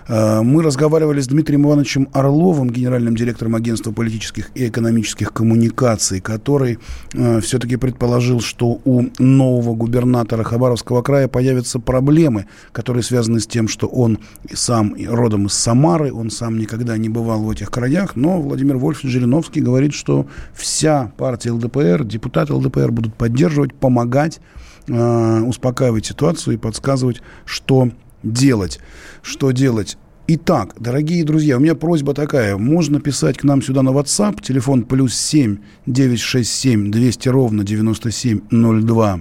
Э, 0.07 0.41
мы 0.41 0.63
разговаривали 0.63 1.21
с 1.21 1.27
Дмитрием 1.27 1.65
Ивановичем 1.65 2.09
Орловым, 2.13 2.69
генеральным 2.69 3.15
директором 3.15 3.55
агентства 3.55 3.91
политических 3.91 4.51
и 4.55 4.67
экономических 4.67 5.33
коммуникаций, 5.33 6.21
который 6.21 6.79
э, 7.13 7.41
все-таки 7.41 7.75
предположил, 7.77 8.41
что 8.41 8.79
у 8.85 9.05
нового 9.17 9.75
губернатора 9.75 10.43
Хабаровского 10.43 11.01
края 11.01 11.27
появятся 11.27 11.79
проблемы, 11.79 12.45
которые 12.71 13.03
связаны 13.03 13.39
с 13.39 13.47
тем, 13.47 13.67
что 13.67 13.87
он 13.87 14.19
сам 14.53 14.95
родом 15.07 15.47
из 15.47 15.53
Самары, 15.53 16.13
он 16.13 16.29
сам 16.29 16.57
никогда 16.59 16.97
не 16.97 17.09
бывал 17.09 17.41
в 17.41 17.49
этих 17.49 17.71
краях, 17.71 18.15
но 18.15 18.41
Владимир 18.41 18.77
Вольф 18.77 19.01
Жириновский 19.01 19.61
говорит, 19.61 19.93
что 19.93 20.27
вся 20.53 21.11
партия 21.17 21.51
ЛДПР, 21.51 22.03
депутаты 22.03 22.53
ЛДПР 22.53 22.91
будут 22.91 23.15
поддерживать, 23.15 23.73
помогать, 23.73 24.39
э, 24.87 25.41
успокаивать 25.41 26.05
ситуацию 26.05 26.55
и 26.55 26.57
подсказывать, 26.57 27.21
что 27.45 27.89
делать. 28.25 28.79
Что 29.21 29.51
делать? 29.51 29.97
Итак, 30.27 30.73
дорогие 30.79 31.23
друзья, 31.23 31.57
у 31.57 31.59
меня 31.59 31.75
просьба 31.75 32.13
такая. 32.13 32.57
Можно 32.57 32.99
писать 32.99 33.37
к 33.37 33.43
нам 33.43 33.61
сюда 33.61 33.83
на 33.83 33.89
WhatsApp. 33.89 34.41
Телефон 34.41 34.83
плюс 34.83 35.15
7 35.15 35.57
967 35.85 36.91
200 36.91 37.29
ровно 37.29 37.63
9702. 37.63 39.19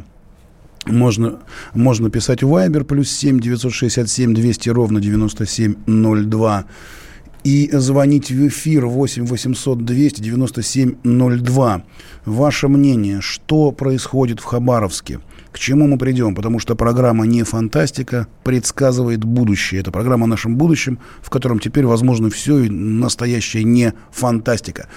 Можно, 0.86 1.40
можно 1.74 2.10
писать 2.10 2.42
в 2.42 2.48
Viber 2.48 2.84
плюс 2.84 3.10
7 3.10 3.38
967 3.38 4.34
200 4.34 4.68
ровно 4.70 5.00
9702 5.00 6.64
и 7.44 7.70
звонить 7.72 8.30
в 8.30 8.48
эфир 8.48 8.86
8 8.86 9.26
800 9.26 9.84
297 9.84 10.94
02. 11.04 11.84
Ваше 12.24 12.68
мнение, 12.68 13.20
что 13.20 13.70
происходит 13.72 14.40
в 14.40 14.44
Хабаровске? 14.44 15.20
К 15.54 15.58
чему 15.60 15.86
мы 15.86 15.98
придем? 15.98 16.34
Потому 16.34 16.58
что 16.58 16.74
программа 16.74 17.26
«Не 17.26 17.44
фантастика» 17.44 18.26
предсказывает 18.42 19.22
будущее. 19.22 19.82
Это 19.82 19.92
программа 19.92 20.24
о 20.24 20.26
нашем 20.26 20.56
будущем, 20.56 20.98
в 21.22 21.30
котором 21.30 21.60
теперь 21.60 21.86
возможно 21.86 22.28
все 22.28 22.58
и 22.58 22.68
настоящая 22.68 23.62
не 23.62 23.92
фантастика. 24.10 24.88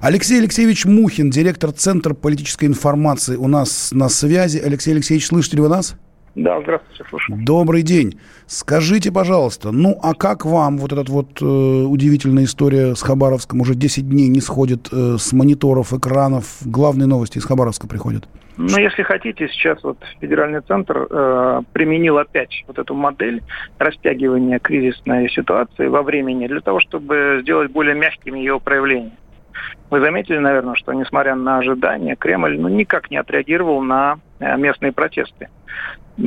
Алексей 0.00 0.40
Алексеевич 0.40 0.84
Мухин, 0.84 1.30
директор 1.30 1.70
Центра 1.70 2.12
политической 2.12 2.64
информации, 2.64 3.36
у 3.36 3.46
нас 3.46 3.90
на 3.92 4.08
связи. 4.08 4.58
Алексей 4.58 4.90
Алексеевич, 4.90 5.28
слышите 5.28 5.58
ли 5.58 5.62
вы 5.62 5.68
нас? 5.68 5.94
Да, 6.34 6.60
здравствуйте, 6.60 7.04
слушаю. 7.08 7.38
Добрый 7.44 7.82
день. 7.82 8.20
Скажите, 8.46 9.10
пожалуйста, 9.10 9.72
ну 9.72 9.98
а 10.02 10.14
как 10.14 10.44
вам 10.44 10.78
вот 10.78 10.92
эта 10.92 11.10
вот 11.10 11.42
э, 11.42 11.44
удивительная 11.44 12.44
история 12.44 12.94
с 12.94 13.02
Хабаровском? 13.02 13.60
Уже 13.60 13.74
10 13.74 14.08
дней 14.08 14.28
не 14.28 14.40
сходит 14.40 14.88
э, 14.92 15.16
с 15.18 15.32
мониторов, 15.32 15.92
экранов. 15.92 16.58
Главные 16.64 17.08
новости 17.08 17.38
из 17.38 17.44
Хабаровска 17.44 17.88
приходят. 17.88 18.28
Ну, 18.56 18.78
если 18.78 19.02
хотите, 19.02 19.48
сейчас 19.48 19.82
вот 19.82 19.98
федеральный 20.20 20.60
центр 20.60 21.06
э, 21.10 21.62
применил 21.72 22.18
опять 22.18 22.62
вот 22.66 22.78
эту 22.78 22.94
модель 22.94 23.42
растягивания 23.78 24.58
кризисной 24.58 25.30
ситуации 25.30 25.86
во 25.88 26.02
времени 26.02 26.46
для 26.46 26.60
того, 26.60 26.78
чтобы 26.78 27.40
сделать 27.42 27.72
более 27.72 27.94
мягкими 27.94 28.38
ее 28.38 28.60
проявления. 28.60 29.16
Вы 29.90 30.00
заметили, 30.00 30.38
наверное, 30.38 30.74
что 30.74 30.92
несмотря 30.92 31.34
на 31.34 31.58
ожидания, 31.58 32.16
Кремль 32.16 32.58
ну, 32.58 32.68
никак 32.68 33.10
не 33.10 33.16
отреагировал 33.16 33.82
на 33.82 34.20
э, 34.38 34.56
местные 34.56 34.92
протесты. 34.92 35.48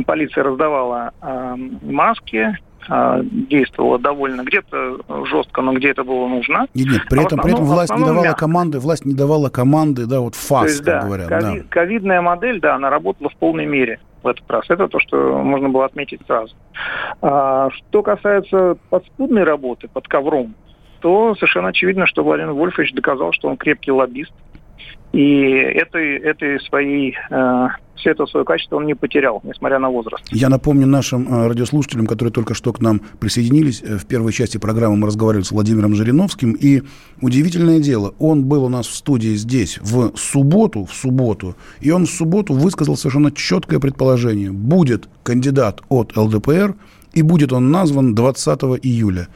Полиция 0.05 0.43
раздавала 0.43 1.11
э, 1.21 1.55
маски, 1.83 2.57
э, 2.89 3.21
действовала 3.23 3.99
довольно 3.99 4.43
где-то 4.43 5.25
жестко, 5.25 5.61
но 5.61 5.73
где 5.73 5.89
это 5.89 6.03
было 6.03 6.27
нужно. 6.27 6.67
Нет, 6.73 6.87
нет 6.87 7.01
при, 7.09 7.19
а 7.19 7.23
этом, 7.23 7.39
при 7.39 7.53
этом 7.53 7.65
власть 7.65 7.95
не 7.95 8.03
давала 8.03 8.23
мягко. 8.23 8.39
команды, 8.39 8.79
власть 8.79 9.05
не 9.05 9.13
давала 9.13 9.49
команды, 9.49 10.05
да, 10.05 10.19
вот 10.19 10.35
фас, 10.35 10.69
есть, 10.69 10.83
как 10.83 11.01
да, 11.01 11.07
говорят. 11.07 11.27
Ковид, 11.27 11.63
да. 11.63 11.67
Ковидная 11.69 12.21
модель, 12.21 12.59
да, 12.59 12.75
она 12.75 12.89
работала 12.89 13.29
в 13.29 13.35
полной 13.35 13.65
мере. 13.65 13.99
в 14.23 14.27
этот 14.27 14.49
раз. 14.49 14.65
Это 14.69 14.87
то, 14.87 14.99
что 14.99 15.41
можно 15.43 15.69
было 15.69 15.85
отметить 15.85 16.21
сразу. 16.25 16.55
А, 17.21 17.69
что 17.71 18.01
касается 18.01 18.77
подспудной 18.89 19.43
работы 19.43 19.87
под 19.87 20.07
ковром, 20.07 20.55
то 21.01 21.35
совершенно 21.35 21.67
очевидно, 21.67 22.07
что 22.07 22.23
Владимир 22.23 22.53
Вольфович 22.53 22.93
доказал, 22.93 23.33
что 23.33 23.49
он 23.49 23.57
крепкий 23.57 23.91
лоббист. 23.91 24.31
И 25.13 25.45
этой, 25.45 26.17
этой 26.17 26.59
своей, 26.61 27.15
э, 27.29 27.67
все 27.95 28.11
это 28.11 28.25
свое 28.25 28.43
качество 28.43 28.77
он 28.77 28.87
не 28.87 28.95
потерял, 28.95 29.41
несмотря 29.43 29.77
на 29.77 29.89
возраст. 29.89 30.23
Я 30.31 30.49
напомню 30.49 30.87
нашим 30.87 31.27
э, 31.27 31.47
радиослушателям, 31.47 32.07
которые 32.07 32.33
только 32.33 32.55
что 32.55 32.73
к 32.73 32.81
нам 32.81 32.99
присоединились, 33.19 33.83
э, 33.83 33.97
в 33.97 34.07
первой 34.07 34.33
части 34.33 34.57
программы 34.57 34.97
мы 34.97 35.05
разговаривали 35.05 35.43
с 35.43 35.51
Владимиром 35.51 35.93
Жириновским, 35.93 36.53
и 36.53 36.81
удивительное 37.21 37.79
дело, 37.79 38.15
он 38.17 38.45
был 38.45 38.63
у 38.63 38.69
нас 38.69 38.87
в 38.87 38.95
студии 38.95 39.35
здесь 39.35 39.77
в 39.83 40.17
субботу, 40.17 40.85
в 40.85 40.93
субботу, 40.93 41.55
и 41.79 41.91
он 41.91 42.07
в 42.07 42.09
субботу 42.09 42.53
высказал 42.53 42.97
совершенно 42.97 43.31
четкое 43.31 43.79
предположение. 43.79 44.51
Будет 44.51 45.07
кандидат 45.21 45.81
от 45.89 46.17
ЛДПР, 46.17 46.73
и 47.13 47.21
будет 47.21 47.53
он 47.53 47.69
назван 47.69 48.15
20 48.15 48.61
июля. 48.81 49.27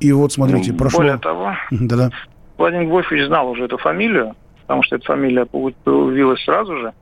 И 0.00 0.10
вот, 0.10 0.32
смотрите, 0.32 0.72
прошло... 0.72 0.98
Более 0.98 1.18
того, 1.18 1.52
Да-да. 1.70 2.10
Владимир 2.58 2.88
Вольфович 2.88 3.26
знал 3.28 3.48
уже 3.48 3.66
эту 3.66 3.78
фамилию, 3.78 4.34
потому 4.70 4.84
что 4.84 4.94
эта 4.94 5.04
фамилия 5.04 5.46
появилась 5.46 6.44
сразу 6.44 6.76
же. 6.76 6.92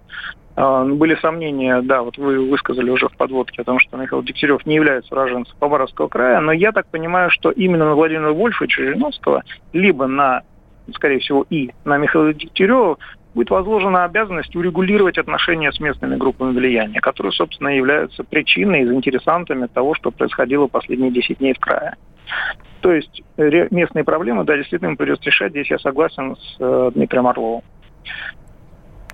А, 0.56 0.84
ну, 0.84 0.96
Были 0.96 1.16
сомнения, 1.16 1.82
да, 1.82 2.00
вот 2.00 2.16
вы 2.16 2.48
высказали 2.48 2.88
уже 2.88 3.10
в 3.10 3.16
подводке 3.18 3.60
о 3.60 3.64
том, 3.66 3.78
что 3.78 3.98
Михаил 3.98 4.22
Дегтярев 4.22 4.64
не 4.64 4.76
является 4.76 5.12
уроженцем 5.14 5.54
Хабаровского 5.60 6.08
края, 6.08 6.40
но 6.40 6.50
я 6.50 6.72
так 6.72 6.86
понимаю, 6.86 7.28
что 7.28 7.50
именно 7.50 7.84
на 7.84 7.94
Владимира 7.94 8.32
Вольфовича 8.32 8.82
Жириновского, 8.82 9.42
либо 9.74 10.06
на, 10.06 10.44
скорее 10.94 11.18
всего, 11.18 11.44
и 11.50 11.72
на 11.84 11.98
Михаила 11.98 12.32
Дегтярева 12.32 12.96
будет 13.34 13.50
возложена 13.50 14.04
обязанность 14.04 14.56
урегулировать 14.56 15.18
отношения 15.18 15.70
с 15.70 15.78
местными 15.78 16.16
группами 16.16 16.52
влияния, 16.52 17.00
которые, 17.00 17.32
собственно, 17.32 17.68
являются 17.68 18.24
причиной 18.24 18.80
и 18.80 18.86
заинтересантами 18.86 19.66
того, 19.66 19.94
что 19.94 20.10
происходило 20.10 20.68
последние 20.68 21.10
10 21.10 21.36
дней 21.36 21.52
в 21.52 21.60
крае. 21.60 21.96
То 22.80 22.92
есть 22.92 23.22
местные 23.36 24.04
проблемы, 24.04 24.44
да, 24.44 24.56
действительно 24.56 24.90
им 24.90 24.96
придется 24.96 25.24
решать. 25.24 25.50
Здесь 25.52 25.70
я 25.70 25.78
согласен 25.78 26.36
с 26.36 26.56
э, 26.60 26.90
Дмитрием 26.94 27.26
Орловым. 27.26 27.62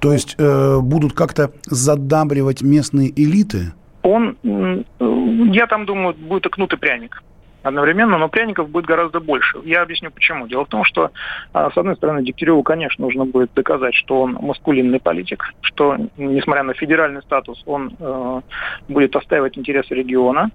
То 0.00 0.12
есть 0.12 0.34
э, 0.38 0.78
будут 0.80 1.14
как-то 1.14 1.52
задабривать 1.64 2.62
местные 2.62 3.10
элиты? 3.10 3.72
Он, 4.02 4.36
я 5.00 5.66
там 5.66 5.86
думаю, 5.86 6.14
будет 6.14 6.46
и 6.46 6.50
кнут 6.50 6.74
и 6.74 6.76
пряник 6.76 7.22
одновременно, 7.64 8.18
но 8.18 8.28
пряников 8.28 8.68
будет 8.68 8.84
гораздо 8.84 9.20
больше. 9.20 9.58
Я 9.64 9.82
объясню 9.82 10.10
почему. 10.10 10.46
Дело 10.46 10.66
в 10.66 10.68
том, 10.68 10.84
что, 10.84 11.10
а, 11.52 11.70
с 11.70 11.76
одной 11.76 11.96
стороны, 11.96 12.22
Дегтяреву, 12.22 12.62
конечно, 12.62 13.04
нужно 13.04 13.24
будет 13.24 13.52
доказать, 13.54 13.94
что 13.94 14.22
он 14.22 14.34
маскулинный 14.34 15.00
политик, 15.00 15.42
что, 15.62 15.96
несмотря 16.16 16.62
на 16.62 16.74
федеральный 16.74 17.22
статус, 17.22 17.62
он 17.66 17.96
э, 17.98 18.40
будет 18.88 19.16
отстаивать 19.16 19.56
интересы 19.58 19.94
региона. 19.94 20.50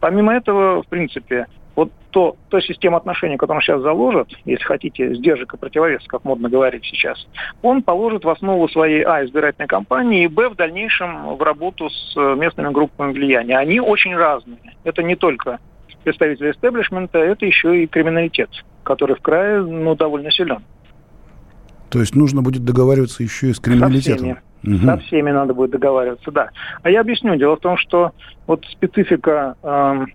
Помимо 0.00 0.34
этого, 0.34 0.82
в 0.82 0.86
принципе, 0.86 1.46
вот 1.76 1.90
то, 2.10 2.36
та 2.50 2.60
система 2.60 2.98
отношений, 2.98 3.36
которую 3.36 3.58
он 3.58 3.62
сейчас 3.62 3.82
заложит, 3.82 4.28
если 4.44 4.64
хотите, 4.64 5.14
сдержек 5.14 5.54
и 5.54 5.56
противовес, 5.56 6.02
как 6.06 6.24
модно 6.24 6.48
говорить 6.48 6.84
сейчас, 6.84 7.26
он 7.62 7.82
положит 7.82 8.24
в 8.24 8.28
основу 8.28 8.68
своей, 8.68 9.02
а, 9.02 9.24
избирательной 9.24 9.66
кампании, 9.66 10.24
и, 10.24 10.28
б, 10.28 10.48
в 10.50 10.56
дальнейшем 10.56 11.34
в 11.36 11.42
работу 11.42 11.90
с 11.90 12.16
э, 12.16 12.36
местными 12.36 12.72
группами 12.72 13.12
влияния. 13.12 13.58
Они 13.58 13.80
очень 13.80 14.14
разные. 14.14 14.58
Это 14.84 15.02
не 15.02 15.16
только 15.16 15.58
представители 16.04 16.52
истеблишмента, 16.52 17.18
это 17.18 17.46
еще 17.46 17.82
и 17.82 17.86
криминалитет, 17.86 18.50
который 18.84 19.16
в 19.16 19.20
крае 19.20 19.60
ну, 19.62 19.96
довольно 19.96 20.30
силен. 20.30 20.62
То 21.90 22.00
есть 22.00 22.14
нужно 22.14 22.42
будет 22.42 22.64
договариваться 22.64 23.22
еще 23.22 23.50
и 23.50 23.52
с 23.52 23.60
криминалитетом? 23.60 24.36
Со 24.62 24.68
всеми. 24.68 24.84
Со 24.84 24.96
всеми 24.98 25.30
надо 25.30 25.54
будет 25.54 25.70
договариваться, 25.70 26.30
да. 26.30 26.50
А 26.82 26.90
я 26.90 27.00
объясню. 27.00 27.36
Дело 27.36 27.56
в 27.56 27.60
том, 27.60 27.76
что 27.76 28.12
вот 28.46 28.64
специфика 28.70 29.56
э, 29.62 30.06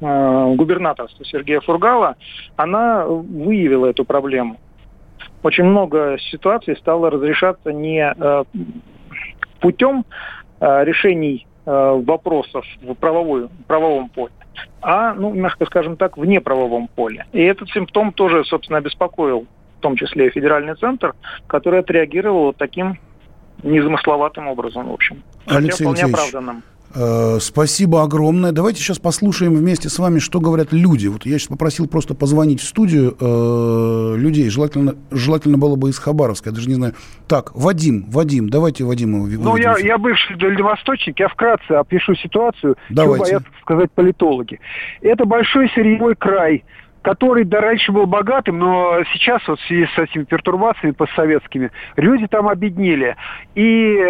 губернаторства 0.00 1.24
Сергея 1.26 1.60
Фургала, 1.60 2.16
она 2.56 3.04
выявила 3.06 3.86
эту 3.86 4.04
проблему. 4.04 4.58
Очень 5.42 5.64
много 5.64 6.16
ситуаций 6.30 6.76
стало 6.76 7.10
разрешаться 7.10 7.72
не 7.72 8.00
э, 8.02 8.44
путем 9.60 10.04
э, 10.60 10.84
решений 10.84 11.46
э, 11.64 12.02
вопросов 12.04 12.64
в 12.82 12.94
правовой, 12.94 13.48
правовом 13.66 14.08
поле, 14.10 14.32
а, 14.82 15.14
ну, 15.14 15.32
мягко 15.32 15.64
скажем 15.66 15.96
так, 15.96 16.18
в 16.18 16.24
неправовом 16.24 16.88
поле. 16.88 17.26
И 17.32 17.42
этот 17.42 17.70
симптом 17.70 18.12
тоже, 18.12 18.44
собственно, 18.44 18.78
обеспокоил 18.78 19.46
в 19.78 19.82
том 19.82 19.96
числе 19.96 20.26
и 20.26 20.30
федеральный 20.30 20.74
центр, 20.74 21.14
который 21.46 21.80
отреагировал 21.80 22.44
вот 22.44 22.56
таким 22.58 22.98
незамысловатым 23.62 24.48
образом, 24.48 24.88
в 24.88 24.92
общем. 24.92 25.22
Хотя 25.46 25.56
Алексей 25.56 25.84
вполне 25.84 26.02
Алексеевич, 26.02 26.14
оправданным. 26.14 26.62
Э, 26.94 27.38
Спасибо 27.40 28.02
огромное. 28.02 28.52
Давайте 28.52 28.80
сейчас 28.80 28.98
послушаем 28.98 29.54
вместе 29.54 29.88
с 29.88 29.98
вами, 29.98 30.18
что 30.18 30.40
говорят 30.40 30.72
люди. 30.72 31.06
Вот 31.06 31.24
я 31.26 31.38
сейчас 31.38 31.48
попросил 31.48 31.86
просто 31.86 32.14
позвонить 32.14 32.60
в 32.60 32.64
студию 32.66 33.16
э, 33.20 34.14
людей. 34.16 34.48
Желательно, 34.50 34.96
желательно 35.10 35.58
было 35.58 35.76
бы 35.76 35.90
из 35.90 35.98
Хабаровска. 35.98 36.50
Я 36.50 36.54
даже 36.54 36.68
не 36.68 36.74
знаю. 36.74 36.94
Так, 37.28 37.54
Вадим, 37.54 38.06
Вадим, 38.10 38.48
давайте 38.48 38.84
Вадима 38.84 39.26
Ну, 39.26 39.56
я, 39.56 39.76
я 39.78 39.98
бывший 39.98 40.36
дальневосточник, 40.36 41.18
я 41.20 41.28
вкратце 41.28 41.72
опишу 41.72 42.14
ситуацию, 42.16 42.76
Давайте. 42.88 43.24
чего 43.24 43.24
боятся 43.24 43.48
сказать 43.62 43.92
политологи. 43.92 44.58
Это 45.00 45.24
большой 45.24 45.70
сырьевой 45.74 46.16
край, 46.16 46.64
который 47.02 47.44
да, 47.44 47.60
раньше 47.60 47.92
был 47.92 48.06
богатым, 48.06 48.58
но 48.58 48.98
сейчас 49.12 49.46
вот 49.48 49.58
в 49.60 49.66
связи 49.66 49.88
с 49.94 49.98
этими 49.98 50.24
пертурбациями 50.24 50.92
постсоветскими, 50.92 51.70
люди 51.96 52.26
там 52.26 52.48
обеднели. 52.48 53.16
И 53.54 53.62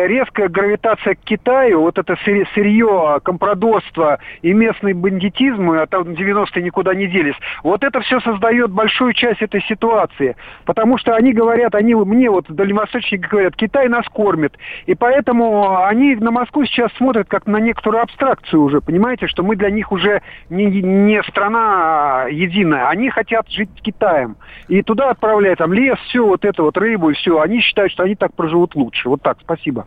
резкая 0.06 0.48
гравитация 0.48 1.14
к 1.14 1.20
Китаю, 1.20 1.82
вот 1.82 1.98
это 1.98 2.16
сырье, 2.24 3.20
компрадорство 3.22 4.18
и 4.42 4.52
местный 4.52 4.92
бандитизм, 4.92 5.70
а 5.70 5.86
там 5.86 6.02
90-е 6.02 6.62
никуда 6.62 6.94
не 6.94 7.06
делись, 7.06 7.36
вот 7.62 7.84
это 7.84 8.00
все 8.00 8.20
создает 8.20 8.70
большую 8.70 9.12
часть 9.12 9.42
этой 9.42 9.62
ситуации. 9.62 10.36
Потому 10.64 10.98
что 10.98 11.14
они 11.14 11.32
говорят, 11.32 11.74
они 11.74 11.94
мне 11.94 12.30
вот 12.30 12.46
дальневосточники 12.48 13.26
говорят, 13.26 13.56
Китай 13.56 13.88
нас 13.88 14.06
кормит. 14.08 14.56
И 14.86 14.94
поэтому 14.94 15.84
они 15.84 16.16
на 16.16 16.30
Москву 16.30 16.64
сейчас 16.64 16.92
смотрят 16.94 17.28
как 17.28 17.46
на 17.46 17.58
некоторую 17.58 18.02
абстракцию 18.02 18.62
уже, 18.62 18.80
понимаете, 18.80 19.26
что 19.26 19.42
мы 19.42 19.56
для 19.56 19.70
них 19.70 19.92
уже 19.92 20.22
не, 20.48 20.66
не 20.66 21.22
страна 21.24 22.26
единая, 22.30 22.79
они 22.88 23.10
хотят 23.10 23.48
жить 23.48 23.70
с 23.78 23.82
Китаем. 23.82 24.36
И 24.68 24.82
туда 24.82 25.10
отправляют 25.10 25.58
там 25.58 25.72
лес, 25.72 25.98
все 26.08 26.24
вот 26.24 26.44
это 26.44 26.62
вот, 26.62 26.76
рыбу 26.76 27.10
и 27.10 27.14
все. 27.14 27.40
Они 27.40 27.60
считают, 27.60 27.92
что 27.92 28.04
они 28.04 28.14
так 28.14 28.34
проживут 28.34 28.74
лучше. 28.74 29.08
Вот 29.08 29.22
так, 29.22 29.38
спасибо. 29.42 29.86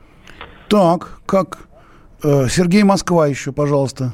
Так, 0.69 1.19
как? 1.25 1.67
Э, 2.23 2.47
Сергей 2.47 2.83
Москва 2.83 3.27
еще, 3.27 3.51
пожалуйста. 3.51 4.13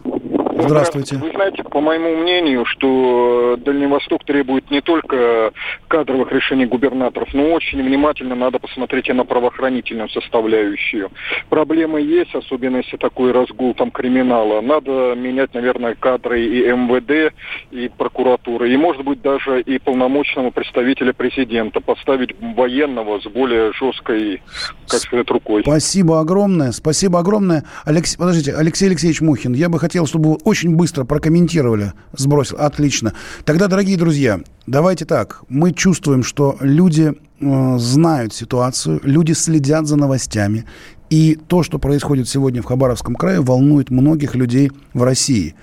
Здравствуйте. 0.60 1.18
Вы 1.18 1.32
знаете, 1.32 1.64
по 1.64 1.82
моему 1.82 2.16
мнению, 2.18 2.66
что 2.66 3.58
Дальний 3.58 3.88
Восток 3.88 4.24
требует 4.26 4.70
не 4.72 4.82
только 4.82 5.52
кадровых 5.88 6.32
решений 6.32 6.66
губернаторов, 6.66 7.34
но 7.34 7.52
очень 7.52 7.82
внимательно 7.82 8.36
надо 8.36 8.60
посмотреть 8.60 9.10
и 9.10 9.14
на 9.14 9.26
правоохранительную 9.26 10.10
составляющую. 10.10 11.10
Проблемы 11.50 12.02
есть, 12.02 12.34
особенно 12.36 12.78
если 12.78 12.98
такой 12.98 13.32
разгул 13.32 13.74
там 13.74 13.92
криминала. 13.92 14.62
Надо 14.62 15.16
менять, 15.16 15.54
наверное, 15.54 15.96
кадры 15.96 16.42
и 16.42 16.72
МВД, 16.72 17.34
и 17.72 17.90
прокуратуры, 17.98 18.72
и, 18.72 18.78
может 18.78 19.04
быть, 19.04 19.22
даже 19.22 19.62
и 19.62 19.80
полномочного 19.80 20.52
представителя 20.52 21.14
президента 21.14 21.80
поставить 21.80 22.36
военного 22.40 23.20
с 23.20 23.26
более 23.26 23.72
жесткой, 23.74 24.42
как 24.88 25.00
сказать, 25.00 25.30
рукой. 25.30 25.62
Спасибо 25.64 26.20
огромное, 26.20 26.72
спасибо 26.72 27.20
огромное. 27.20 27.64
Алекс... 27.86 28.16
Подождите, 28.16 28.54
Алексей 28.56 28.88
Алексеевич 28.88 29.22
Мухин, 29.22 29.54
я 29.54 29.70
бы 29.70 29.80
хотел, 29.80 30.06
чтобы 30.06 30.38
очень 30.50 30.76
быстро 30.76 31.06
прокомментировали. 31.06 31.94
Сбросил. 32.14 32.58
Отлично. 32.58 33.14
Тогда, 33.46 33.68
дорогие 33.68 33.98
друзья, 33.98 34.42
давайте 34.68 35.06
так. 35.06 35.44
Мы 35.48 35.72
чувствуем, 35.72 36.24
что 36.24 36.58
люди 36.60 37.14
э, 37.40 37.78
знают 37.78 38.34
ситуацию, 38.34 39.00
люди 39.04 39.34
следят 39.34 39.86
за 39.86 39.96
новостями. 39.96 40.66
И 41.10 41.40
то, 41.48 41.64
что 41.64 41.80
происходит 41.80 42.28
сегодня 42.28 42.62
в 42.62 42.66
Хабаровском 42.66 43.16
крае, 43.16 43.42
волнует 43.42 43.90
многих 43.90 44.36
людей 44.36 44.72
в 44.94 45.04
России. 45.04 45.56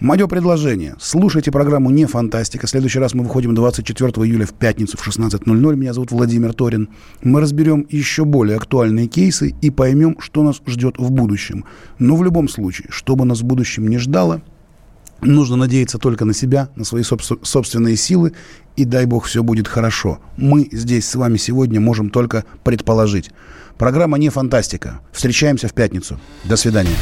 Мое 0.00 0.26
предложение. 0.26 0.96
Слушайте 1.00 1.52
программу 1.52 1.88
«Не 1.90 2.06
фантастика». 2.06 2.66
В 2.66 2.70
следующий 2.70 2.98
раз 2.98 3.14
мы 3.14 3.22
выходим 3.24 3.54
24 3.54 4.10
июля 4.10 4.44
в 4.44 4.52
пятницу 4.52 4.98
в 4.98 5.06
16.00. 5.06 5.76
Меня 5.76 5.92
зовут 5.92 6.10
Владимир 6.10 6.52
Торин. 6.52 6.88
Мы 7.22 7.40
разберем 7.40 7.86
еще 7.88 8.24
более 8.24 8.56
актуальные 8.56 9.06
кейсы 9.06 9.54
и 9.62 9.70
поймем, 9.70 10.16
что 10.18 10.42
нас 10.42 10.60
ждет 10.66 10.98
в 10.98 11.10
будущем. 11.10 11.64
Но 11.98 12.16
в 12.16 12.24
любом 12.24 12.48
случае, 12.48 12.88
что 12.90 13.14
бы 13.14 13.24
нас 13.24 13.40
в 13.40 13.44
будущем 13.44 13.86
не 13.86 13.98
ждало, 13.98 14.42
нужно 15.22 15.56
надеяться 15.56 15.98
только 15.98 16.24
на 16.24 16.34
себя, 16.34 16.68
на 16.74 16.84
свои 16.84 17.02
собс- 17.02 17.38
собственные 17.42 17.96
силы, 17.96 18.32
и 18.76 18.84
дай 18.84 19.06
бог 19.06 19.26
все 19.26 19.44
будет 19.44 19.68
хорошо. 19.68 20.18
Мы 20.36 20.68
здесь 20.72 21.08
с 21.08 21.14
вами 21.14 21.36
сегодня 21.36 21.80
можем 21.80 22.10
только 22.10 22.44
предположить. 22.64 23.30
Программа 23.78 24.18
«Не 24.18 24.28
фантастика». 24.28 25.00
Встречаемся 25.12 25.68
в 25.68 25.72
пятницу. 25.72 26.18
До 26.44 26.56
свидания. 26.56 26.96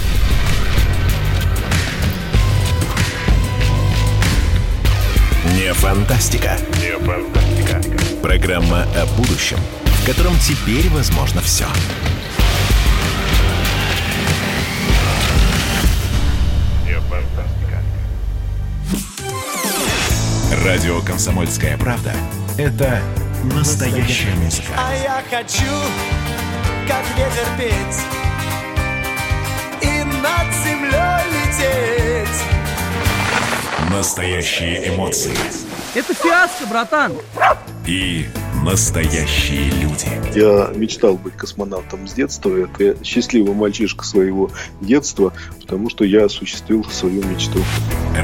Фантастика. 5.83 6.57
Фантастика. 7.01 7.83
Программа 8.23 8.85
о 8.95 9.05
будущем, 9.17 9.59
в 9.85 10.07
котором 10.07 10.33
теперь 10.39 10.89
возможно 10.91 11.41
все. 11.43 11.67
Радио 20.65 21.01
«Комсомольская 21.01 21.77
правда»— 21.77 22.15
это 22.59 23.03
настоящая 23.53 24.37
музыка. 24.37 24.69
А 24.79 24.95
я 24.95 25.21
хочу, 25.29 25.65
как 26.87 27.05
ветер 27.17 27.49
петь, 27.59 27.99
и 29.83 30.05
над 30.05 30.55
землей 30.63 31.23
лететь. 31.33 32.29
Настоящие 33.91 34.89
эмоции. 34.89 35.37
Это 35.95 36.15
фиаско, 36.15 36.67
братан. 36.67 37.13
И 37.87 38.27
настоящие 38.65 39.71
люди. 39.73 40.09
Я 40.35 40.73
мечтал 40.75 41.19
быть 41.19 41.35
космонавтом 41.35 42.09
с 42.09 42.15
детства. 42.15 42.57
Это 42.57 42.85
я 42.85 42.95
счастливый 43.05 43.55
мальчишка 43.55 44.05
своего 44.07 44.51
детства, 44.81 45.35
потому 45.61 45.91
что 45.91 46.05
я 46.05 46.25
осуществил 46.25 46.83
свою 46.85 47.23
мечту. 47.25 47.61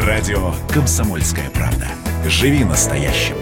Радио 0.06 0.54
«Комсомольская 0.72 1.50
правда». 1.50 1.88
Живи 2.26 2.64
настоящим. 2.64 3.36